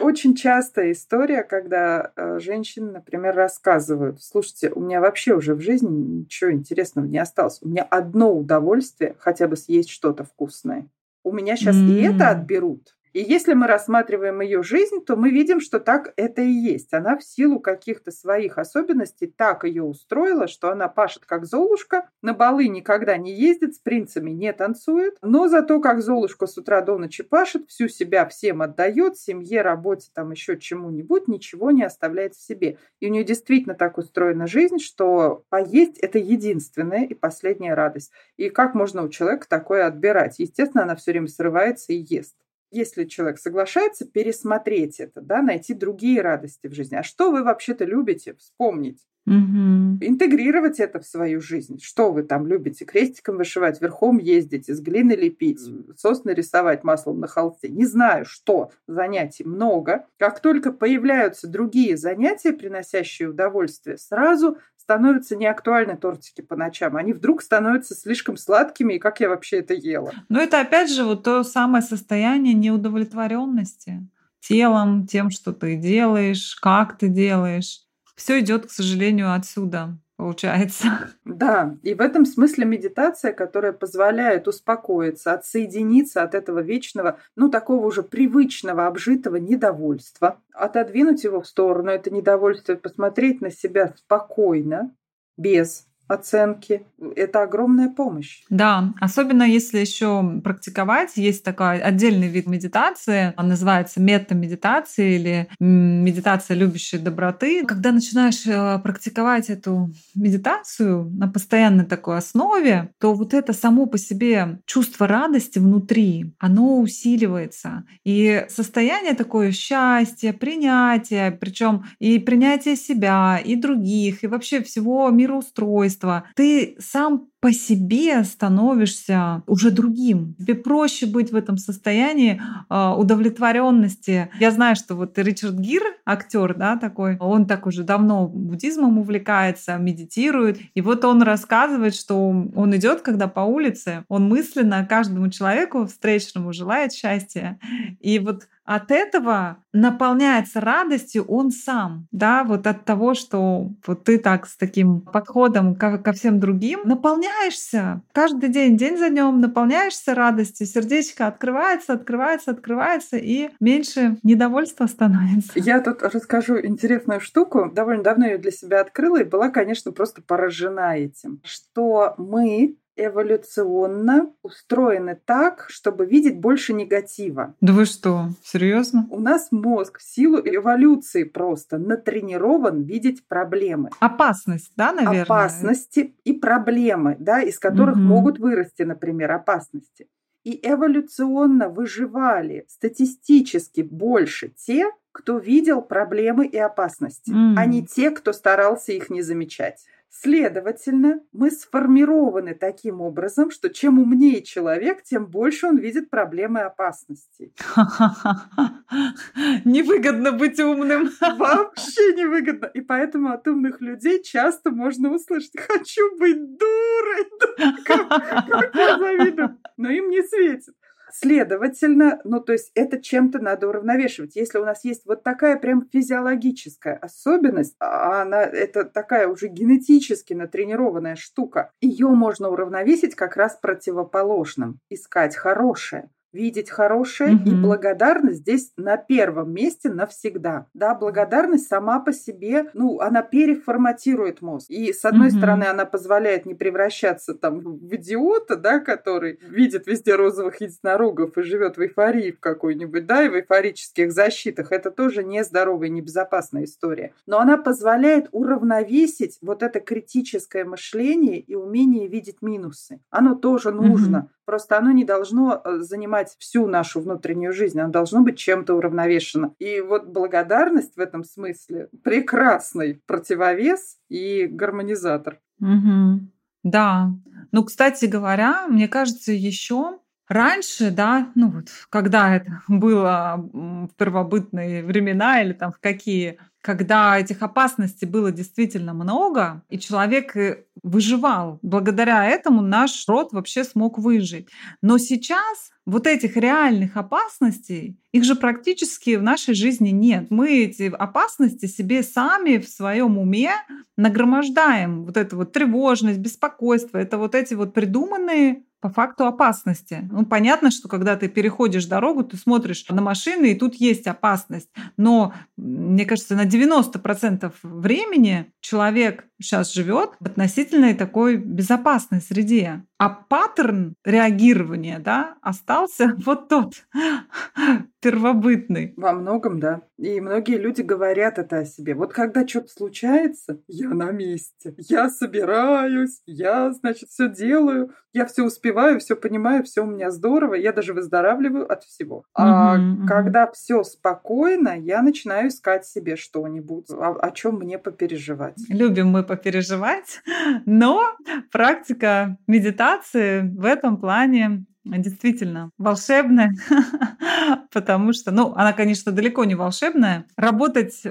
Очень 0.00 0.34
частая 0.34 0.90
история, 0.92 1.44
когда 1.44 2.12
э, 2.16 2.40
женщины, 2.40 2.90
например, 2.90 3.34
рассказывают, 3.34 4.20
слушайте, 4.20 4.70
у 4.70 4.80
меня 4.80 5.00
вообще 5.00 5.34
уже 5.34 5.54
в 5.54 5.60
жизни 5.60 5.88
ничего 5.88 6.50
интересного 6.50 7.06
не 7.06 7.18
осталось. 7.18 7.60
У 7.62 7.68
меня 7.68 7.84
одно 7.84 8.36
удовольствие 8.36 9.14
хотя 9.18 9.46
бы 9.46 9.56
съесть 9.56 9.90
что-то 9.90 10.24
вкусное. 10.24 10.88
У 11.22 11.32
меня 11.32 11.56
сейчас 11.56 11.76
mm. 11.76 11.88
и 11.90 12.02
это 12.02 12.30
отберут. 12.30 12.97
И 13.12 13.20
если 13.20 13.54
мы 13.54 13.66
рассматриваем 13.66 14.40
ее 14.40 14.62
жизнь, 14.62 15.04
то 15.04 15.16
мы 15.16 15.30
видим, 15.30 15.60
что 15.60 15.80
так 15.80 16.12
это 16.16 16.42
и 16.42 16.50
есть. 16.50 16.92
Она 16.92 17.16
в 17.16 17.24
силу 17.24 17.60
каких-то 17.60 18.10
своих 18.10 18.58
особенностей 18.58 19.26
так 19.26 19.64
ее 19.64 19.82
устроила, 19.82 20.46
что 20.46 20.70
она 20.70 20.88
пашет 20.88 21.24
как 21.24 21.46
Золушка, 21.46 22.08
на 22.22 22.34
балы 22.34 22.68
никогда 22.68 23.16
не 23.16 23.34
ездит, 23.34 23.76
с 23.76 23.78
принцами 23.78 24.30
не 24.30 24.52
танцует, 24.52 25.16
но 25.22 25.48
зато 25.48 25.80
как 25.80 26.02
Золушка 26.02 26.46
с 26.46 26.58
утра 26.58 26.80
до 26.82 26.98
ночи 26.98 27.22
пашет, 27.22 27.68
всю 27.68 27.88
себя 27.88 28.26
всем 28.26 28.62
отдает, 28.62 29.16
семье, 29.16 29.62
работе, 29.62 30.10
там 30.12 30.30
еще 30.30 30.58
чему-нибудь, 30.58 31.28
ничего 31.28 31.70
не 31.70 31.84
оставляет 31.84 32.34
в 32.34 32.42
себе. 32.42 32.78
И 33.00 33.08
у 33.08 33.10
нее 33.10 33.24
действительно 33.24 33.74
так 33.74 33.98
устроена 33.98 34.46
жизнь, 34.46 34.78
что 34.78 35.44
поесть– 35.48 35.98
это 36.00 36.18
единственная 36.18 37.04
и 37.04 37.14
последняя 37.14 37.74
радость. 37.74 38.12
И 38.36 38.50
как 38.50 38.74
можно 38.74 39.02
у 39.02 39.08
человека 39.08 39.46
такое 39.48 39.86
отбирать? 39.86 40.38
Естественно, 40.38 40.84
она 40.84 40.96
все 40.96 41.12
время 41.12 41.28
срывается 41.28 41.92
и 41.92 42.04
ест 42.08 42.34
если 42.70 43.04
человек 43.04 43.38
соглашается 43.38 44.04
пересмотреть 44.06 45.00
это, 45.00 45.20
да, 45.20 45.42
найти 45.42 45.74
другие 45.74 46.20
радости 46.20 46.66
в 46.66 46.74
жизни. 46.74 46.96
А 46.96 47.02
что 47.02 47.30
вы 47.30 47.42
вообще-то 47.42 47.84
любите? 47.84 48.34
Вспомнить. 48.34 49.06
Угу. 49.28 49.98
Интегрировать 50.00 50.80
это 50.80 51.00
в 51.00 51.06
свою 51.06 51.42
жизнь. 51.42 51.78
Что 51.82 52.12
вы 52.12 52.22
там 52.22 52.46
любите? 52.46 52.86
Крестиком 52.86 53.36
вышивать, 53.36 53.80
верхом 53.82 54.16
ездить, 54.16 54.70
из 54.70 54.80
глины 54.80 55.12
лепить, 55.12 55.60
сосны 55.96 56.30
рисовать 56.30 56.82
маслом 56.82 57.20
на 57.20 57.26
холсте. 57.26 57.68
Не 57.68 57.84
знаю, 57.84 58.24
что. 58.24 58.70
Занятий 58.86 59.44
много. 59.44 60.06
Как 60.18 60.40
только 60.40 60.72
появляются 60.72 61.46
другие 61.46 61.98
занятия, 61.98 62.54
приносящие 62.54 63.28
удовольствие, 63.28 63.98
сразу 63.98 64.56
становятся 64.88 65.36
неактуальны 65.36 65.98
тортики 65.98 66.40
по 66.40 66.56
ночам. 66.56 66.96
Они 66.96 67.12
вдруг 67.12 67.42
становятся 67.42 67.94
слишком 67.94 68.38
сладкими, 68.38 68.94
и 68.94 68.98
как 68.98 69.20
я 69.20 69.28
вообще 69.28 69.58
это 69.58 69.74
ела? 69.74 70.14
Но 70.30 70.40
это 70.40 70.62
опять 70.62 70.90
же 70.90 71.04
вот 71.04 71.24
то 71.24 71.44
самое 71.44 71.82
состояние 71.82 72.54
неудовлетворенности 72.54 74.08
телом, 74.40 75.06
тем, 75.06 75.28
что 75.30 75.52
ты 75.52 75.76
делаешь, 75.76 76.56
как 76.56 76.96
ты 76.96 77.08
делаешь. 77.08 77.82
Все 78.16 78.40
идет, 78.40 78.66
к 78.66 78.70
сожалению, 78.70 79.34
отсюда 79.34 79.98
получается. 80.18 80.88
Да, 81.24 81.76
и 81.82 81.94
в 81.94 82.00
этом 82.00 82.26
смысле 82.26 82.64
медитация, 82.64 83.32
которая 83.32 83.72
позволяет 83.72 84.48
успокоиться, 84.48 85.32
отсоединиться 85.32 86.22
от 86.22 86.34
этого 86.34 86.58
вечного, 86.58 87.18
ну, 87.36 87.48
такого 87.48 87.86
уже 87.86 88.02
привычного, 88.02 88.86
обжитого 88.86 89.36
недовольства, 89.36 90.40
отодвинуть 90.52 91.22
его 91.22 91.40
в 91.40 91.46
сторону, 91.46 91.90
это 91.90 92.10
недовольство, 92.10 92.74
посмотреть 92.74 93.40
на 93.40 93.50
себя 93.52 93.94
спокойно, 93.96 94.92
без 95.36 95.86
оценки. 96.08 96.82
Это 97.16 97.42
огромная 97.42 97.90
помощь. 97.90 98.42
Да, 98.50 98.92
особенно 99.00 99.42
если 99.42 99.78
еще 99.78 100.40
практиковать, 100.42 101.12
есть 101.16 101.44
такой 101.44 101.78
отдельный 101.80 102.28
вид 102.28 102.46
медитации, 102.46 103.34
он 103.36 103.48
называется 103.48 104.00
мета-медитация 104.00 105.10
или 105.10 105.48
медитация 105.60 106.56
любящей 106.56 106.98
доброты. 106.98 107.64
Когда 107.66 107.92
начинаешь 107.92 108.46
э, 108.46 108.78
практиковать 108.82 109.50
эту 109.50 109.90
медитацию 110.14 111.10
на 111.10 111.28
постоянной 111.28 111.84
такой 111.84 112.18
основе, 112.18 112.90
то 112.98 113.12
вот 113.12 113.34
это 113.34 113.52
само 113.52 113.86
по 113.86 113.98
себе 113.98 114.60
чувство 114.66 115.06
радости 115.06 115.58
внутри, 115.58 116.34
оно 116.38 116.80
усиливается. 116.80 117.84
И 118.04 118.46
состояние 118.48 119.14
такое 119.14 119.52
счастья, 119.52 120.32
принятия, 120.32 121.30
причем 121.30 121.84
и 121.98 122.18
принятие 122.18 122.76
себя, 122.76 123.38
и 123.44 123.56
других, 123.56 124.24
и 124.24 124.26
вообще 124.26 124.62
всего 124.62 125.08
мироустройства, 125.10 125.97
творчества, 125.98 126.24
ты 126.34 126.76
сам 126.78 127.28
по 127.40 127.52
себе 127.52 128.24
становишься 128.24 129.44
уже 129.46 129.70
другим. 129.70 130.34
Тебе 130.38 130.56
проще 130.56 131.06
быть 131.06 131.30
в 131.30 131.36
этом 131.36 131.56
состоянии 131.56 132.40
э, 132.68 132.94
удовлетворенности. 132.96 134.28
Я 134.40 134.50
знаю, 134.50 134.74
что 134.74 134.96
вот 134.96 135.16
Ричард 135.18 135.54
Гир, 135.54 135.82
актер, 136.04 136.54
да, 136.56 136.76
такой, 136.76 137.16
он 137.18 137.46
так 137.46 137.66
уже 137.66 137.84
давно 137.84 138.26
буддизмом 138.26 138.98
увлекается, 138.98 139.76
медитирует. 139.76 140.58
И 140.74 140.80
вот 140.80 141.04
он 141.04 141.22
рассказывает, 141.22 141.94
что 141.94 142.28
он 142.28 142.76
идет, 142.76 143.02
когда 143.02 143.28
по 143.28 143.40
улице, 143.40 144.04
он 144.08 144.28
мысленно 144.28 144.84
каждому 144.84 145.30
человеку 145.30 145.86
встречному 145.86 146.52
желает 146.52 146.92
счастья. 146.92 147.60
И 148.00 148.18
вот 148.18 148.48
от 148.68 148.90
этого 148.90 149.64
наполняется 149.72 150.60
радостью 150.60 151.24
он 151.24 151.50
сам, 151.50 152.06
да, 152.12 152.44
вот 152.44 152.66
от 152.66 152.84
того, 152.84 153.14
что 153.14 153.70
вот 153.86 154.04
ты 154.04 154.18
так 154.18 154.46
с 154.46 154.58
таким 154.58 155.00
подходом 155.00 155.74
ко, 155.74 155.96
ко 155.96 156.12
всем 156.12 156.38
другим 156.38 156.80
наполняешься 156.84 158.02
каждый 158.12 158.50
день, 158.50 158.76
день 158.76 158.98
за 158.98 159.08
днем 159.08 159.40
наполняешься 159.40 160.14
радостью, 160.14 160.66
сердечко 160.66 161.26
открывается, 161.26 161.94
открывается, 161.94 162.50
открывается, 162.50 163.16
и 163.16 163.48
меньше 163.58 164.18
недовольства 164.22 164.84
становится. 164.84 165.52
Я 165.54 165.80
тут 165.80 166.02
расскажу 166.02 166.60
интересную 166.60 167.20
штуку. 167.20 167.70
Довольно 167.72 168.02
давно 168.02 168.26
ее 168.26 168.36
для 168.36 168.50
себя 168.50 168.82
открыла 168.82 169.22
и 169.22 169.24
была, 169.24 169.48
конечно, 169.48 169.92
просто 169.92 170.20
поражена 170.20 170.98
этим, 170.98 171.40
что 171.42 172.14
мы 172.18 172.76
эволюционно 172.98 174.32
устроены 174.42 175.18
так, 175.24 175.66
чтобы 175.68 176.04
видеть 176.04 176.38
больше 176.38 176.72
негатива. 176.72 177.54
Да 177.60 177.72
вы 177.72 177.84
что, 177.84 178.30
серьезно? 178.42 179.06
У 179.10 179.20
нас 179.20 179.48
мозг 179.52 179.98
в 179.98 180.02
силу 180.02 180.38
эволюции 180.38 181.24
просто 181.24 181.78
натренирован 181.78 182.82
видеть 182.82 183.26
проблемы. 183.26 183.90
Опасность, 184.00 184.72
да, 184.76 184.92
наверное? 184.92 185.22
Опасности 185.22 186.14
и 186.24 186.32
проблемы, 186.32 187.16
да, 187.18 187.40
из 187.40 187.58
которых 187.58 187.96
угу. 187.96 188.02
могут 188.02 188.38
вырасти, 188.38 188.82
например, 188.82 189.32
опасности. 189.32 190.08
И 190.44 190.58
эволюционно 190.62 191.68
выживали 191.68 192.64
статистически 192.68 193.82
больше 193.82 194.48
те, 194.48 194.90
кто 195.12 195.38
видел 195.38 195.82
проблемы 195.82 196.46
и 196.46 196.56
опасности, 196.56 197.30
mm. 197.30 197.54
а 197.56 197.66
не 197.66 197.84
те, 197.84 198.12
кто 198.12 198.32
старался 198.32 198.92
их 198.92 199.10
не 199.10 199.20
замечать. 199.20 199.84
Следовательно, 200.10 201.20
мы 201.32 201.50
сформированы 201.50 202.54
таким 202.54 203.02
образом, 203.02 203.50
что 203.50 203.68
чем 203.68 203.98
умнее 203.98 204.42
человек, 204.42 205.02
тем 205.02 205.26
больше 205.26 205.66
он 205.66 205.76
видит 205.76 206.08
проблемы 206.08 206.60
и 206.60 206.62
опасности. 206.64 207.52
Невыгодно 209.64 210.32
быть 210.32 210.58
умным. 210.58 211.10
Вообще 211.20 212.14
невыгодно. 212.14 212.66
И 212.66 212.80
поэтому 212.80 213.30
от 213.30 213.46
умных 213.46 213.82
людей 213.82 214.22
часто 214.22 214.70
можно 214.70 215.12
услышать 215.12 215.52
«хочу 215.56 216.16
быть 216.18 216.56
дурой». 216.56 217.84
Как 217.84 218.74
я 218.74 218.98
завидую. 218.98 219.58
Но 219.76 219.90
им 219.90 220.08
не 220.08 220.22
светит. 220.22 220.74
Следовательно, 221.12 222.20
ну 222.24 222.40
то 222.40 222.52
есть 222.52 222.70
это 222.74 223.00
чем-то 223.00 223.38
надо 223.38 223.68
уравновешивать. 223.68 224.36
Если 224.36 224.58
у 224.58 224.64
нас 224.64 224.84
есть 224.84 225.06
вот 225.06 225.22
такая 225.22 225.56
прям 225.56 225.88
физиологическая 225.90 226.94
особенность, 226.94 227.74
а 227.80 228.22
она 228.22 228.42
это 228.42 228.84
такая 228.84 229.28
уже 229.28 229.48
генетически 229.48 230.34
натренированная 230.34 231.16
штука, 231.16 231.70
ее 231.80 232.08
можно 232.08 232.48
уравновесить 232.48 233.14
как 233.14 233.36
раз 233.36 233.56
противоположным, 233.60 234.80
искать 234.90 235.36
хорошее 235.36 236.10
видеть 236.32 236.70
хорошее, 236.70 237.36
угу. 237.36 237.50
и 237.50 237.54
благодарность 237.54 238.40
здесь 238.40 238.72
на 238.76 238.96
первом 238.96 239.52
месте 239.52 239.88
навсегда. 239.88 240.66
Да, 240.74 240.94
благодарность 240.94 241.68
сама 241.68 242.00
по 242.00 242.12
себе, 242.12 242.66
ну, 242.74 243.00
она 243.00 243.22
переформатирует 243.22 244.42
мозг. 244.42 244.70
И 244.70 244.92
с 244.92 245.04
одной 245.04 245.28
угу. 245.28 245.38
стороны, 245.38 245.64
она 245.64 245.84
позволяет 245.84 246.46
не 246.46 246.54
превращаться 246.54 247.34
там 247.34 247.60
в 247.60 247.94
идиота, 247.94 248.56
да, 248.56 248.80
который 248.80 249.38
видит 249.42 249.86
везде 249.86 250.14
розовых 250.14 250.60
единорогов 250.60 251.36
и 251.38 251.42
живет 251.42 251.76
в 251.76 251.80
эйфории 251.80 252.32
в 252.32 252.40
какой-нибудь, 252.40 253.06
да, 253.06 253.24
и 253.24 253.28
в 253.28 253.34
эйфорических 253.34 254.12
защитах. 254.12 254.72
Это 254.72 254.90
тоже 254.90 255.24
нездоровая, 255.24 255.88
небезопасная 255.88 256.64
история. 256.64 257.12
Но 257.26 257.38
она 257.38 257.56
позволяет 257.56 258.28
уравновесить 258.32 259.38
вот 259.42 259.62
это 259.62 259.80
критическое 259.80 260.64
мышление 260.64 261.40
и 261.40 261.54
умение 261.54 262.06
видеть 262.08 262.42
минусы. 262.42 263.00
Оно 263.10 263.34
тоже 263.34 263.72
нужно. 263.72 264.18
Угу. 264.18 264.28
Просто 264.44 264.78
оно 264.78 264.92
не 264.92 265.04
должно 265.04 265.60
э, 265.62 265.80
занимать 266.18 266.36
всю 266.38 266.66
нашу 266.66 267.00
внутреннюю 267.00 267.52
жизнь, 267.52 267.80
оно 267.80 267.90
должно 267.90 268.22
быть 268.22 268.38
чем-то 268.38 268.74
уравновешено. 268.74 269.54
И 269.58 269.80
вот 269.80 270.08
благодарность 270.08 270.96
в 270.96 271.00
этом 271.00 271.24
смысле 271.24 271.88
прекрасный 272.02 273.00
противовес 273.06 273.96
и 274.08 274.46
гармонизатор. 274.46 275.38
Угу. 275.60 276.20
Да. 276.64 277.10
Ну, 277.52 277.64
кстати 277.64 278.06
говоря, 278.06 278.66
мне 278.68 278.88
кажется, 278.88 279.32
еще 279.32 279.98
раньше, 280.28 280.90
да, 280.90 281.32
ну 281.34 281.50
вот, 281.50 281.68
когда 281.88 282.36
это 282.36 282.62
было 282.68 283.48
в 283.52 283.88
первобытные 283.96 284.84
времена 284.84 285.42
или 285.42 285.52
там 285.52 285.72
в 285.72 285.78
какие 285.80 286.38
когда 286.60 287.18
этих 287.18 287.42
опасностей 287.42 288.06
было 288.06 288.32
действительно 288.32 288.92
много, 288.92 289.62
и 289.68 289.78
человек 289.78 290.36
э, 290.36 290.64
выживал. 290.82 291.58
Благодаря 291.62 292.26
этому 292.26 292.62
наш 292.62 293.06
род 293.08 293.32
вообще 293.32 293.64
смог 293.64 293.98
выжить. 293.98 294.48
Но 294.82 294.98
сейчас 294.98 295.70
вот 295.86 296.06
этих 296.06 296.36
реальных 296.36 296.96
опасностей, 296.96 297.98
их 298.12 298.24
же 298.24 298.34
практически 298.34 299.16
в 299.16 299.22
нашей 299.22 299.54
жизни 299.54 299.88
нет. 299.88 300.26
Мы 300.30 300.64
эти 300.64 300.82
опасности 300.82 301.66
себе 301.66 302.02
сами 302.02 302.58
в 302.58 302.68
своем 302.68 303.18
уме 303.18 303.52
нагромождаем. 303.96 305.04
Вот 305.04 305.16
эту 305.16 305.36
вот 305.36 305.52
тревожность, 305.52 306.18
беспокойство, 306.18 306.98
это 306.98 307.16
вот 307.16 307.34
эти 307.34 307.54
вот 307.54 307.72
придуманные 307.72 308.64
по 308.80 308.90
факту 308.90 309.26
опасности. 309.26 310.08
Ну, 310.10 310.24
понятно, 310.24 310.70
что 310.70 310.88
когда 310.88 311.16
ты 311.16 311.28
переходишь 311.28 311.86
дорогу, 311.86 312.24
ты 312.24 312.36
смотришь 312.36 312.84
на 312.88 313.02
машины, 313.02 313.52
и 313.52 313.54
тут 313.54 313.74
есть 313.74 314.06
опасность. 314.06 314.70
Но, 314.96 315.34
мне 315.56 316.04
кажется, 316.04 316.34
на 316.34 316.46
90% 316.46 317.52
времени 317.62 318.52
человек 318.60 319.27
сейчас 319.40 319.72
живет 319.72 320.10
в 320.20 320.26
относительной 320.26 320.94
такой 320.94 321.36
безопасной 321.36 322.20
среде. 322.20 322.84
А 322.98 323.10
паттерн 323.10 323.94
реагирования 324.04 324.98
да, 324.98 325.36
остался 325.40 326.16
вот 326.24 326.48
тот 326.48 326.74
первобытный. 328.00 328.94
Во 328.96 329.12
многом, 329.12 329.60
да. 329.60 329.82
И 329.96 330.20
многие 330.20 330.58
люди 330.58 330.82
говорят 330.82 331.38
это 331.38 331.58
о 331.58 331.64
себе. 331.64 331.94
Вот 331.94 332.12
когда 332.12 332.46
что-то 332.46 332.68
случается, 332.68 333.60
я 333.68 333.88
на 333.90 334.10
месте. 334.10 334.74
Я 334.76 335.10
собираюсь, 335.10 336.22
я, 336.26 336.72
значит, 336.72 337.08
все 337.08 337.28
делаю, 337.28 337.92
я 338.12 338.26
все 338.26 338.44
успеваю, 338.44 339.00
все 339.00 339.16
понимаю, 339.16 339.64
все 339.64 339.82
у 339.82 339.86
меня 339.86 340.10
здорово, 340.10 340.54
я 340.54 340.72
даже 340.72 340.94
выздоравливаю 340.94 341.70
от 341.70 341.84
всего. 341.84 342.24
А 342.34 342.76
mm-hmm. 342.76 343.06
когда 343.06 343.50
все 343.50 343.82
спокойно, 343.84 344.78
я 344.78 345.02
начинаю 345.02 345.48
искать 345.48 345.84
себе 345.84 346.16
что-нибудь, 346.16 346.90
о, 346.90 347.16
о 347.20 347.30
чем 347.30 347.56
мне 347.56 347.78
попереживать. 347.78 348.56
Любим 348.68 349.08
мы 349.08 349.22
попереживать, 349.28 350.22
но 350.66 351.16
практика 351.52 352.36
медитации 352.48 353.42
в 353.42 353.64
этом 353.64 353.98
плане 353.98 354.64
действительно 354.96 355.70
волшебная, 355.78 356.54
потому 357.72 358.12
что, 358.12 358.30
ну, 358.30 358.54
она, 358.54 358.72
конечно, 358.72 359.12
далеко 359.12 359.44
не 359.44 359.54
волшебная. 359.54 360.26
Работать 360.36 361.02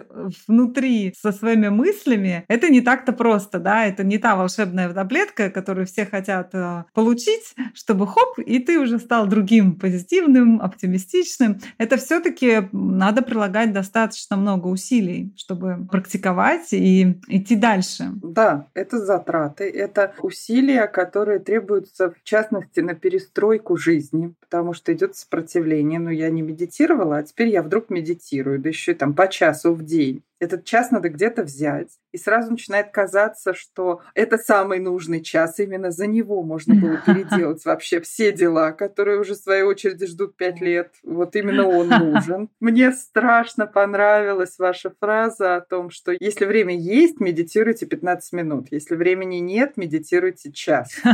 внутри 0.47 1.13
со 1.19 1.31
своими 1.31 1.69
мыслями— 1.69 2.45
это 2.47 2.69
не 2.69 2.81
так-то 2.81 3.13
просто, 3.13 3.59
да, 3.59 3.85
это 3.85 4.03
не 4.03 4.17
та 4.17 4.35
волшебная 4.35 4.93
таблетка, 4.93 5.49
которую 5.49 5.85
все 5.85 6.05
хотят 6.05 6.53
э, 6.53 6.85
получить, 6.93 7.55
чтобы 7.73 8.07
хоп, 8.07 8.39
и 8.39 8.59
ты 8.59 8.79
уже 8.79 8.99
стал 8.99 9.27
другим, 9.27 9.75
позитивным, 9.75 10.61
оптимистичным. 10.61 11.59
Это 11.77 11.97
все 11.97 12.19
таки 12.19 12.67
надо 12.71 13.21
прилагать 13.21 13.73
достаточно 13.73 14.37
много 14.37 14.67
усилий, 14.67 15.33
чтобы 15.37 15.87
практиковать 15.91 16.73
и 16.73 17.19
идти 17.27 17.55
дальше. 17.55 18.11
Да, 18.21 18.67
это 18.73 18.99
затраты, 18.99 19.69
это 19.69 20.13
усилия, 20.21 20.87
которые 20.87 21.39
требуются, 21.39 22.11
в 22.11 22.23
частности, 22.23 22.79
на 22.79 22.93
перестройку 22.93 23.66
логику 23.67 23.77
жизни, 23.77 24.33
потому 24.39 24.73
что 24.73 24.93
идет 24.93 25.15
сопротивление. 25.15 25.99
Но 25.99 26.11
я 26.11 26.29
не 26.29 26.41
медитировала, 26.41 27.17
а 27.17 27.23
теперь 27.23 27.49
я 27.49 27.61
вдруг 27.61 27.89
медитирую, 27.89 28.59
да 28.59 28.69
еще 28.69 28.93
и 28.93 28.95
там 28.95 29.13
по 29.13 29.27
часу 29.27 29.73
в 29.73 29.83
день. 29.83 30.23
Этот 30.39 30.65
час 30.65 30.91
надо 30.91 31.09
где-то 31.09 31.43
взять. 31.43 31.89
И 32.11 32.17
сразу 32.17 32.51
начинает 32.51 32.91
казаться, 32.91 33.53
что 33.53 34.01
это 34.13 34.37
самый 34.37 34.79
нужный 34.79 35.21
час. 35.21 35.59
Именно 35.59 35.91
за 35.91 36.07
него 36.07 36.43
можно 36.43 36.75
было 36.75 36.97
переделать 37.05 37.65
вообще 37.65 37.99
все 38.01 38.31
дела, 38.31 38.71
которые 38.71 39.19
уже 39.19 39.33
в 39.33 39.37
своей 39.37 39.63
очереди 39.63 40.05
ждут 40.05 40.37
пять 40.37 40.61
лет. 40.61 40.93
Вот 41.03 41.35
именно 41.35 41.67
он 41.67 41.89
нужен. 41.89 42.49
Мне 42.59 42.91
страшно 42.91 43.65
понравилась 43.65 44.57
ваша 44.59 44.91
фраза 44.99 45.55
о 45.55 45.61
том, 45.61 45.89
что 45.89 46.13
если 46.19 46.45
время 46.45 46.77
есть, 46.77 47.19
медитируйте 47.19 47.85
15 47.85 48.33
минут. 48.33 48.67
Если 48.71 48.95
времени 48.95 49.37
нет, 49.37 49.77
медитируйте 49.77 50.51
час. 50.51 50.95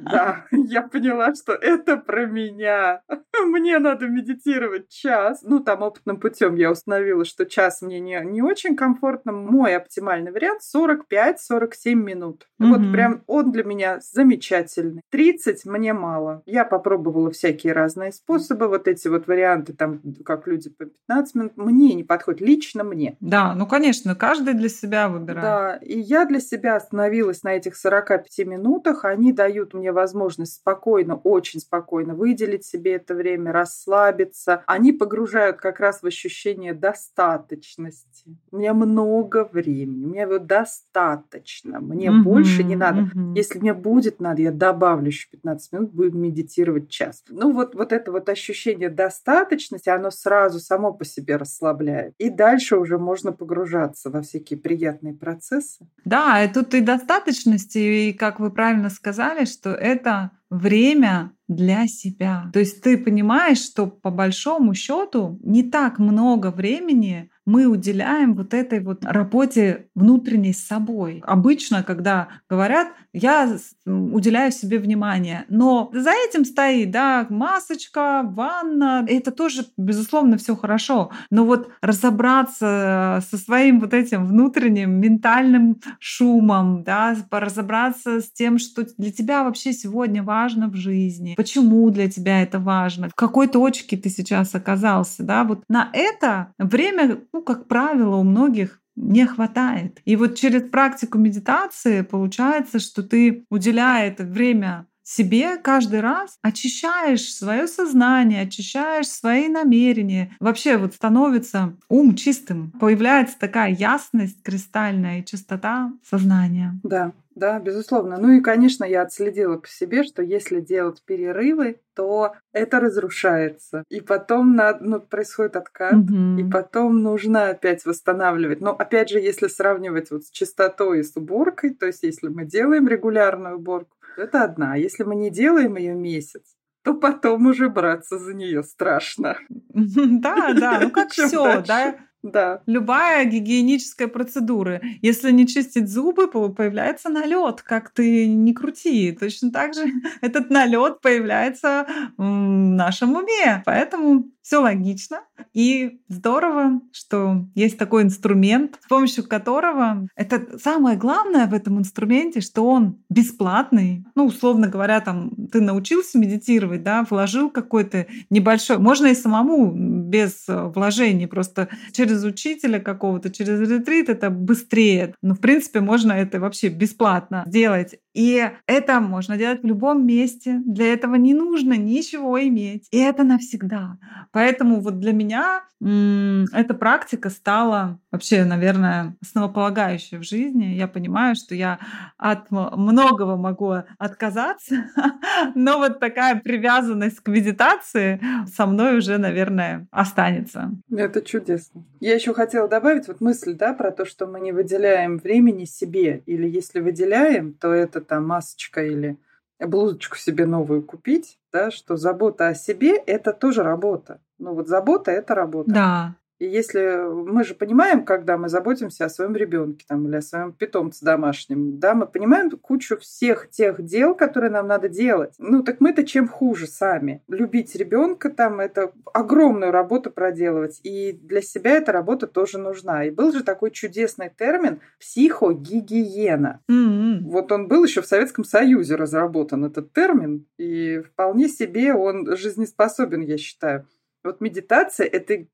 Да, 0.00 0.46
я 0.50 0.82
поняла, 0.82 1.34
что 1.34 1.52
это 1.52 1.96
про 1.96 2.26
меня. 2.26 3.02
Мне 3.44 3.78
надо 3.78 4.08
медитировать 4.08 4.88
час. 4.88 5.40
Ну, 5.42 5.60
там 5.60 5.82
опытным 5.82 6.18
путем 6.18 6.56
я 6.56 6.70
установила, 6.70 7.24
что 7.24 7.44
час 7.44 7.82
мне 7.82 8.00
не, 8.00 8.20
не 8.24 8.42
очень 8.42 8.59
очень 8.60 8.76
комфортно. 8.76 9.32
Мой 9.32 9.76
оптимальный 9.76 10.32
вариант 10.32 10.60
45-47 10.74 11.94
минут. 11.94 12.46
Mm-hmm. 12.60 12.68
Вот 12.68 12.92
прям 12.92 13.22
он 13.26 13.52
для 13.52 13.64
меня 13.64 14.00
замечательный. 14.00 15.02
30 15.10 15.64
мне 15.66 15.92
мало. 15.92 16.42
Я 16.46 16.64
попробовала 16.64 17.30
всякие 17.30 17.72
разные 17.72 18.12
способы. 18.12 18.68
Вот 18.68 18.88
эти 18.88 19.08
вот 19.08 19.26
варианты, 19.26 19.72
там, 19.72 20.00
как 20.24 20.46
люди 20.46 20.70
по 20.70 20.84
15 20.84 21.34
минут, 21.34 21.56
мне 21.56 21.94
не 21.94 22.04
подходит. 22.04 22.40
Лично 22.40 22.84
мне. 22.84 23.16
Да, 23.20 23.54
ну, 23.54 23.66
конечно, 23.66 24.14
каждый 24.14 24.54
для 24.54 24.68
себя 24.68 25.08
выбирает. 25.08 25.42
Да, 25.42 25.76
и 25.76 25.98
я 25.98 26.24
для 26.26 26.40
себя 26.40 26.76
остановилась 26.76 27.42
на 27.42 27.54
этих 27.54 27.76
45 27.76 28.46
минутах. 28.46 29.04
Они 29.04 29.32
дают 29.32 29.74
мне 29.74 29.92
возможность 29.92 30.56
спокойно, 30.56 31.16
очень 31.16 31.60
спокойно 31.60 32.14
выделить 32.14 32.64
себе 32.64 32.94
это 32.96 33.14
время, 33.14 33.52
расслабиться. 33.52 34.62
Они 34.66 34.92
погружают 34.92 35.58
как 35.58 35.80
раз 35.80 36.02
в 36.02 36.06
ощущение 36.06 36.74
достаточности 36.74 38.36
у 38.52 38.58
меня 38.58 38.74
много 38.74 39.48
времени, 39.50 40.04
у 40.04 40.08
меня 40.08 40.22
его 40.22 40.38
достаточно, 40.38 41.80
мне 41.80 42.08
mm-hmm, 42.08 42.22
больше 42.22 42.64
не 42.64 42.76
надо. 42.76 43.02
Mm-hmm. 43.02 43.36
Если 43.36 43.58
мне 43.58 43.74
будет 43.74 44.20
надо, 44.20 44.42
я 44.42 44.52
добавлю 44.52 45.06
еще 45.06 45.28
15 45.30 45.72
минут, 45.72 45.92
будем 45.92 46.20
медитировать 46.20 46.88
час. 46.88 47.22
Ну 47.28 47.52
вот, 47.52 47.74
вот 47.74 47.92
это 47.92 48.10
вот 48.12 48.28
ощущение 48.28 48.90
достаточности, 48.90 49.88
оно 49.88 50.10
сразу 50.10 50.58
само 50.58 50.92
по 50.92 51.04
себе 51.04 51.36
расслабляет. 51.36 52.14
И 52.18 52.30
дальше 52.30 52.76
уже 52.76 52.98
можно 52.98 53.32
погружаться 53.32 54.10
во 54.10 54.22
всякие 54.22 54.58
приятные 54.58 55.14
процессы. 55.14 55.86
Да, 56.04 56.42
и 56.42 56.52
тут 56.52 56.74
и 56.74 56.80
достаточности, 56.80 57.78
и 57.78 58.12
как 58.12 58.40
вы 58.40 58.50
правильно 58.50 58.90
сказали, 58.90 59.44
что 59.44 59.70
это 59.70 60.32
время 60.50 61.32
для 61.50 61.88
себя. 61.88 62.48
То 62.52 62.60
есть 62.60 62.80
ты 62.80 62.96
понимаешь, 62.96 63.58
что 63.58 63.86
по 63.86 64.10
большому 64.10 64.74
счету 64.74 65.38
не 65.42 65.64
так 65.64 65.98
много 65.98 66.52
времени 66.52 67.30
мы 67.44 67.66
уделяем 67.66 68.34
вот 68.34 68.54
этой 68.54 68.78
вот 68.78 69.04
работе 69.04 69.88
внутренней 69.96 70.52
с 70.52 70.64
собой. 70.64 71.20
Обычно, 71.26 71.82
когда 71.82 72.28
говорят, 72.48 72.88
я 73.12 73.56
уделяю 73.84 74.52
себе 74.52 74.78
внимание, 74.78 75.44
но 75.48 75.90
за 75.92 76.10
этим 76.10 76.44
стоит, 76.44 76.92
да, 76.92 77.26
масочка, 77.28 78.22
ванна, 78.24 79.04
это 79.08 79.32
тоже, 79.32 79.64
безусловно, 79.76 80.36
все 80.36 80.54
хорошо. 80.54 81.10
Но 81.30 81.44
вот 81.44 81.70
разобраться 81.82 83.20
со 83.28 83.36
своим 83.38 83.80
вот 83.80 83.94
этим 83.94 84.26
внутренним 84.26 85.00
ментальным 85.00 85.80
шумом, 85.98 86.84
да, 86.84 87.16
разобраться 87.32 88.20
с 88.20 88.30
тем, 88.30 88.58
что 88.58 88.86
для 88.96 89.10
тебя 89.10 89.42
вообще 89.42 89.72
сегодня 89.72 90.22
важно 90.22 90.39
в 90.48 90.76
жизни, 90.76 91.34
почему 91.36 91.90
для 91.90 92.10
тебя 92.10 92.42
это 92.42 92.58
важно, 92.58 93.08
в 93.08 93.14
какой 93.14 93.48
точке 93.48 93.96
ты 93.96 94.08
сейчас 94.08 94.54
оказался, 94.54 95.22
да, 95.22 95.44
вот 95.44 95.64
на 95.68 95.90
это 95.92 96.52
время, 96.58 97.20
ну, 97.32 97.42
как 97.42 97.68
правило, 97.68 98.16
у 98.16 98.24
многих 98.24 98.80
не 98.96 99.26
хватает. 99.26 100.00
И 100.04 100.16
вот 100.16 100.36
через 100.36 100.68
практику 100.68 101.18
медитации 101.18 102.02
получается, 102.02 102.78
что 102.78 103.02
ты, 103.02 103.44
уделяя 103.50 104.08
это 104.08 104.24
время 104.24 104.86
себе 105.02 105.56
каждый 105.56 106.00
раз 106.00 106.38
очищаешь 106.42 107.34
свое 107.34 107.66
сознание, 107.66 108.42
очищаешь 108.42 109.08
свои 109.08 109.48
намерения. 109.48 110.30
Вообще 110.38 110.76
вот 110.76 110.94
становится 110.94 111.76
ум 111.88 112.14
чистым, 112.14 112.70
появляется 112.72 113.36
такая 113.38 113.72
ясность 113.72 114.42
кристальная 114.42 115.20
и 115.20 115.24
чистота 115.24 115.92
сознания. 116.08 116.78
Да, 116.84 117.12
да, 117.40 117.58
безусловно. 117.58 118.18
Ну 118.18 118.32
и, 118.32 118.40
конечно, 118.40 118.84
я 118.84 119.02
отследила 119.02 119.56
по 119.56 119.66
себе, 119.66 120.04
что 120.04 120.22
если 120.22 120.60
делать 120.60 121.02
перерывы, 121.04 121.80
то 121.96 122.34
это 122.52 122.80
разрушается. 122.80 123.84
И 123.88 124.02
потом 124.02 124.54
надо, 124.54 124.84
ну, 124.84 125.00
происходит 125.00 125.56
откат, 125.56 125.94
угу. 125.94 126.38
и 126.38 126.48
потом 126.48 127.02
нужно 127.02 127.48
опять 127.48 127.86
восстанавливать. 127.86 128.60
Но 128.60 128.72
опять 128.72 129.08
же, 129.08 129.18
если 129.18 129.48
сравнивать 129.48 130.10
вот 130.10 130.24
с 130.24 130.30
чистотой 130.30 131.00
и 131.00 131.02
с 131.02 131.16
уборкой, 131.16 131.74
то 131.74 131.86
есть 131.86 132.02
если 132.02 132.28
мы 132.28 132.44
делаем 132.44 132.86
регулярную 132.86 133.56
уборку, 133.56 133.96
то 134.16 134.22
это 134.22 134.44
одна. 134.44 134.74
А 134.74 134.76
если 134.76 135.02
мы 135.04 135.16
не 135.16 135.30
делаем 135.30 135.76
ее 135.76 135.94
месяц, 135.94 136.42
то 136.84 136.92
потом 136.92 137.46
уже 137.46 137.70
браться 137.70 138.18
за 138.18 138.34
нее 138.34 138.62
страшно. 138.62 139.38
Да, 139.72 140.52
да, 140.52 140.80
ну 140.82 140.90
как 140.90 141.08
все, 141.12 141.62
да 141.66 141.96
да. 142.22 142.62
Любая 142.66 143.24
гигиеническая 143.24 144.06
процедура. 144.06 144.80
Если 145.00 145.30
не 145.30 145.46
чистить 145.46 145.88
зубы, 145.88 146.28
появляется 146.28 147.08
налет, 147.08 147.62
как 147.62 147.90
ты 147.90 148.26
не 148.28 148.52
крути. 148.52 149.12
Точно 149.12 149.50
так 149.50 149.74
же 149.74 149.86
этот 150.20 150.50
налет 150.50 151.00
появляется 151.00 151.86
в 152.18 152.22
нашем 152.22 153.16
уме. 153.16 153.62
Поэтому 153.64 154.26
все 154.42 154.58
логично. 154.58 155.22
И 155.52 156.00
здорово, 156.08 156.80
что 156.92 157.46
есть 157.54 157.78
такой 157.78 158.02
инструмент, 158.02 158.78
с 158.82 158.88
помощью 158.88 159.26
которого 159.26 160.06
это 160.16 160.58
самое 160.58 160.96
главное 160.96 161.46
в 161.46 161.54
этом 161.54 161.78
инструменте, 161.78 162.40
что 162.40 162.62
он 162.62 162.98
бесплатный. 163.08 164.04
Ну, 164.14 164.26
условно 164.26 164.68
говоря, 164.68 165.00
там 165.00 165.30
ты 165.52 165.60
научился 165.60 166.18
медитировать, 166.18 166.82
да, 166.82 167.06
вложил 167.08 167.50
какой-то 167.50 168.06
небольшой, 168.30 168.78
можно 168.78 169.06
и 169.06 169.14
самому 169.14 169.72
без 169.74 170.48
э, 170.48 170.64
вложений, 170.74 171.26
просто 171.26 171.68
через 171.92 172.24
учителя 172.24 172.80
какого-то, 172.80 173.30
через 173.30 173.60
ретрит 173.68 174.08
это 174.08 174.30
быстрее. 174.30 175.14
Но, 175.22 175.34
в 175.34 175.40
принципе, 175.40 175.80
можно 175.80 176.12
это 176.12 176.40
вообще 176.40 176.68
бесплатно 176.68 177.44
делать. 177.46 177.96
И 178.14 178.50
это 178.66 179.00
можно 179.00 179.36
делать 179.36 179.62
в 179.62 179.66
любом 179.66 180.06
месте. 180.06 180.60
Для 180.64 180.92
этого 180.92 181.14
не 181.14 181.34
нужно 181.34 181.74
ничего 181.74 182.42
иметь. 182.42 182.88
И 182.90 182.98
это 182.98 183.24
навсегда. 183.24 183.98
Поэтому 184.32 184.80
вот 184.80 184.98
для 184.98 185.12
меня 185.12 185.62
эта 185.80 186.74
практика 186.74 187.30
стала 187.30 187.98
вообще, 188.12 188.44
наверное, 188.44 189.16
основополагающей 189.22 190.18
в 190.18 190.24
жизни. 190.24 190.74
Я 190.74 190.86
понимаю, 190.86 191.34
что 191.34 191.54
я 191.54 191.78
от 192.18 192.50
многого 192.50 193.36
могу 193.36 193.76
отказаться, 193.98 194.84
но 195.54 195.78
вот 195.78 195.98
такая 195.98 196.38
привязанность 196.38 197.20
к 197.20 197.28
медитации 197.28 198.20
со 198.46 198.66
мной 198.66 198.98
уже, 198.98 199.16
наверное, 199.16 199.86
останется. 199.90 200.70
Это 200.94 201.22
чудесно. 201.22 201.82
Я 201.98 202.14
еще 202.14 202.34
хотела 202.34 202.68
добавить 202.68 203.08
вот 203.08 203.22
мысль, 203.22 203.54
да, 203.54 203.72
про 203.72 203.90
то, 203.90 204.04
что 204.04 204.26
мы 204.26 204.40
не 204.40 204.52
выделяем 204.52 205.16
времени 205.16 205.64
себе, 205.64 206.22
или 206.26 206.46
если 206.46 206.80
выделяем, 206.80 207.54
то 207.54 207.72
это 207.72 207.99
там 208.00 208.26
масочка 208.26 208.84
или 208.84 209.18
блузочку 209.58 210.16
себе 210.16 210.46
новую 210.46 210.82
купить, 210.82 211.38
да, 211.52 211.70
что 211.70 211.96
забота 211.96 212.48
о 212.48 212.54
себе– 212.54 212.96
это 213.06 213.32
тоже 213.32 213.62
работа. 213.62 214.20
Ну 214.38 214.54
вот 214.54 214.68
забота– 214.68 215.10
это 215.12 215.34
работа. 215.34 215.70
Да. 215.70 216.16
И 216.40 216.46
если 216.46 217.06
мы 217.06 217.44
же 217.44 217.54
понимаем, 217.54 218.02
когда 218.02 218.38
мы 218.38 218.48
заботимся 218.48 219.04
о 219.04 219.10
своем 219.10 219.36
ребенке 219.36 219.84
там, 219.86 220.08
или 220.08 220.16
о 220.16 220.22
своем 220.22 220.52
питомце 220.54 221.04
домашнем, 221.04 221.78
да, 221.78 221.94
мы 221.94 222.06
понимаем 222.06 222.50
кучу 222.50 222.96
всех 222.96 223.50
тех 223.50 223.82
дел, 223.82 224.14
которые 224.14 224.50
нам 224.50 224.66
надо 224.66 224.88
делать. 224.88 225.34
Ну, 225.38 225.62
так 225.62 225.80
мы-то 225.80 226.02
чем 226.02 226.28
хуже 226.28 226.66
сами. 226.66 227.22
Любить 227.28 227.76
ребенка 227.76 228.30
там 228.30 228.58
это 228.58 228.90
огромную 229.12 229.70
работу 229.70 230.10
проделывать. 230.10 230.80
И 230.82 231.12
для 231.12 231.42
себя 231.42 231.72
эта 231.72 231.92
работа 231.92 232.26
тоже 232.26 232.56
нужна. 232.56 233.04
И 233.04 233.10
был 233.10 233.32
же 233.32 233.44
такой 233.44 233.70
чудесный 233.70 234.32
термин 234.34 234.80
психогигиена. 234.98 236.62
Mm-hmm. 236.70 237.18
Вот 237.24 237.52
он 237.52 237.68
был 237.68 237.84
еще 237.84 238.00
в 238.00 238.06
Советском 238.06 238.44
Союзе 238.44 238.94
разработан, 238.96 239.66
этот 239.66 239.92
термин. 239.92 240.46
И 240.56 241.00
вполне 241.00 241.48
себе 241.48 241.92
он 241.92 242.34
жизнеспособен, 242.34 243.20
я 243.20 243.36
считаю. 243.36 243.86
Вот 244.24 244.40
медитация– 244.40 245.06
это 245.12 245.46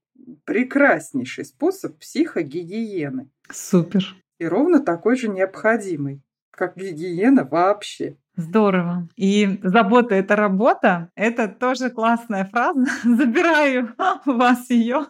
прекраснейший 0.45 1.45
способ 1.45 1.99
психогигиены. 1.99 3.29
Супер. 3.51 4.17
И 4.39 4.47
ровно 4.47 4.81
такой 4.81 5.17
же 5.17 5.29
необходимый, 5.29 6.23
как 6.51 6.77
гигиена 6.77 7.45
вообще. 7.45 8.17
Здорово. 8.37 9.09
И 9.17 9.59
забота— 9.63 10.15
это 10.17 10.37
работа. 10.37 11.11
Это 11.15 11.49
тоже 11.49 11.89
классная 11.89 12.45
фраза. 12.45 12.85
Забираю 13.03 13.95
у 14.27 14.33
вас 14.33 14.69
ее. 14.69 15.07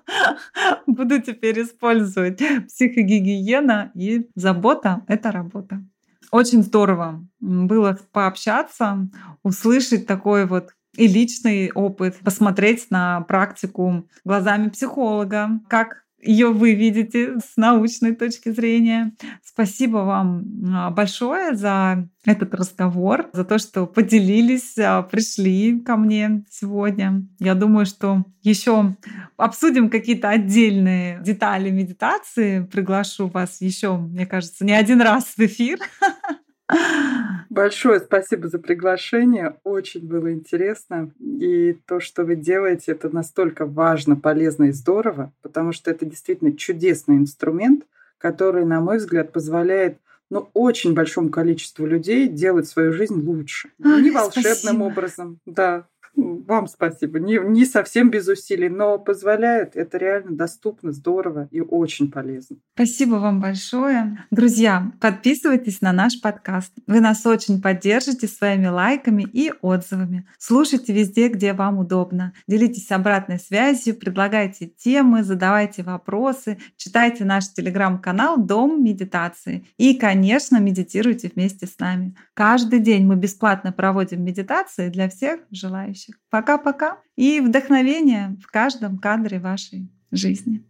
Буду 0.86 1.20
теперь 1.20 1.60
использовать. 1.62 2.40
Психогигиена 2.68 3.90
и 3.94 4.28
забота— 4.36 5.02
это 5.08 5.32
работа. 5.32 5.82
Очень 6.30 6.62
здорово 6.62 7.24
было 7.40 7.98
пообщаться, 8.12 9.08
услышать 9.42 10.06
такой 10.06 10.46
вот 10.46 10.70
и 10.96 11.06
личный 11.06 11.70
опыт, 11.72 12.16
посмотреть 12.24 12.90
на 12.90 13.20
практику 13.22 14.08
глазами 14.24 14.68
психолога, 14.68 15.60
как 15.68 16.06
ее 16.22 16.48
вы 16.52 16.74
видите 16.74 17.38
с 17.38 17.56
научной 17.56 18.14
точки 18.14 18.50
зрения. 18.50 19.12
Спасибо 19.44 19.98
вам 19.98 20.44
а, 20.74 20.90
большое 20.90 21.54
за 21.54 22.08
этот 22.24 22.54
разговор, 22.54 23.28
за 23.32 23.44
то, 23.44 23.58
что 23.58 23.86
поделились, 23.86 24.76
а, 24.78 25.02
пришли 25.02 25.80
ко 25.80 25.96
мне 25.96 26.44
сегодня. 26.50 27.26
Я 27.38 27.54
думаю, 27.54 27.86
что 27.86 28.24
еще 28.42 28.96
обсудим 29.36 29.90
какие-то 29.90 30.28
отдельные 30.28 31.20
детали 31.22 31.70
медитации. 31.70 32.64
Приглашу 32.64 33.28
вас 33.28 33.60
еще, 33.60 33.96
мне 33.96 34.26
кажется, 34.26 34.64
не 34.64 34.72
один 34.72 35.00
раз 35.00 35.24
в 35.36 35.38
эфир. 35.38 35.78
Большое 37.50 38.00
спасибо 38.00 38.48
за 38.48 38.58
приглашение. 38.58 39.56
Очень 39.64 40.06
было 40.06 40.32
интересно. 40.32 41.12
И 41.20 41.74
то, 41.86 42.00
что 42.00 42.24
вы 42.24 42.36
делаете, 42.36 42.92
это 42.92 43.08
настолько 43.08 43.66
важно, 43.66 44.16
полезно 44.16 44.64
и 44.64 44.72
здорово, 44.72 45.32
потому 45.42 45.72
что 45.72 45.90
это 45.90 46.04
действительно 46.04 46.56
чудесный 46.56 47.16
инструмент, 47.16 47.84
который, 48.18 48.64
на 48.64 48.80
мой 48.80 48.98
взгляд, 48.98 49.32
позволяет 49.32 49.98
ну, 50.28 50.50
очень 50.54 50.94
большому 50.94 51.30
количеству 51.30 51.86
людей 51.86 52.28
делать 52.28 52.66
свою 52.66 52.92
жизнь 52.92 53.20
лучше. 53.24 53.70
Ой, 53.84 54.02
Не 54.02 54.10
волшебным 54.10 54.54
спасибо. 54.54 54.82
образом, 54.82 55.40
да, 55.46 55.86
вам 56.16 56.66
спасибо. 56.66 57.18
Не, 57.18 57.38
не 57.38 57.64
совсем 57.64 58.10
без 58.10 58.28
усилий, 58.28 58.68
но 58.68 58.98
позволяет. 58.98 59.76
Это 59.76 59.98
реально 59.98 60.36
доступно, 60.36 60.92
здорово 60.92 61.48
и 61.50 61.60
очень 61.60 62.10
полезно. 62.10 62.56
Спасибо 62.74 63.16
вам 63.16 63.40
большое. 63.40 64.26
Друзья, 64.30 64.92
подписывайтесь 65.00 65.80
на 65.80 65.92
наш 65.92 66.20
подкаст. 66.20 66.72
Вы 66.86 67.00
нас 67.00 67.24
очень 67.26 67.60
поддержите 67.60 68.26
своими 68.28 68.66
лайками 68.66 69.22
и 69.22 69.52
отзывами. 69.60 70.26
Слушайте 70.38 70.92
везде, 70.92 71.28
где 71.28 71.52
вам 71.52 71.78
удобно. 71.78 72.32
Делитесь 72.46 72.90
обратной 72.90 73.38
связью, 73.38 73.96
предлагайте 73.96 74.66
темы, 74.66 75.22
задавайте 75.22 75.82
вопросы, 75.82 76.58
читайте 76.76 77.24
наш 77.24 77.52
телеграм-канал 77.52 78.36
«Дом 78.38 78.82
медитации». 78.82 79.66
И, 79.76 79.94
конечно, 79.94 80.58
медитируйте 80.58 81.30
вместе 81.34 81.66
с 81.66 81.78
нами. 81.78 82.14
Каждый 82.34 82.80
день 82.80 83.04
мы 83.06 83.16
бесплатно 83.16 83.72
проводим 83.72 84.24
медитации 84.24 84.88
для 84.88 85.08
всех 85.08 85.40
желающих. 85.50 86.05
Пока-пока 86.30 86.98
и 87.16 87.40
вдохновение 87.40 88.36
в 88.42 88.50
каждом 88.50 88.98
кадре 88.98 89.38
вашей 89.38 89.90
жизни. 90.10 90.64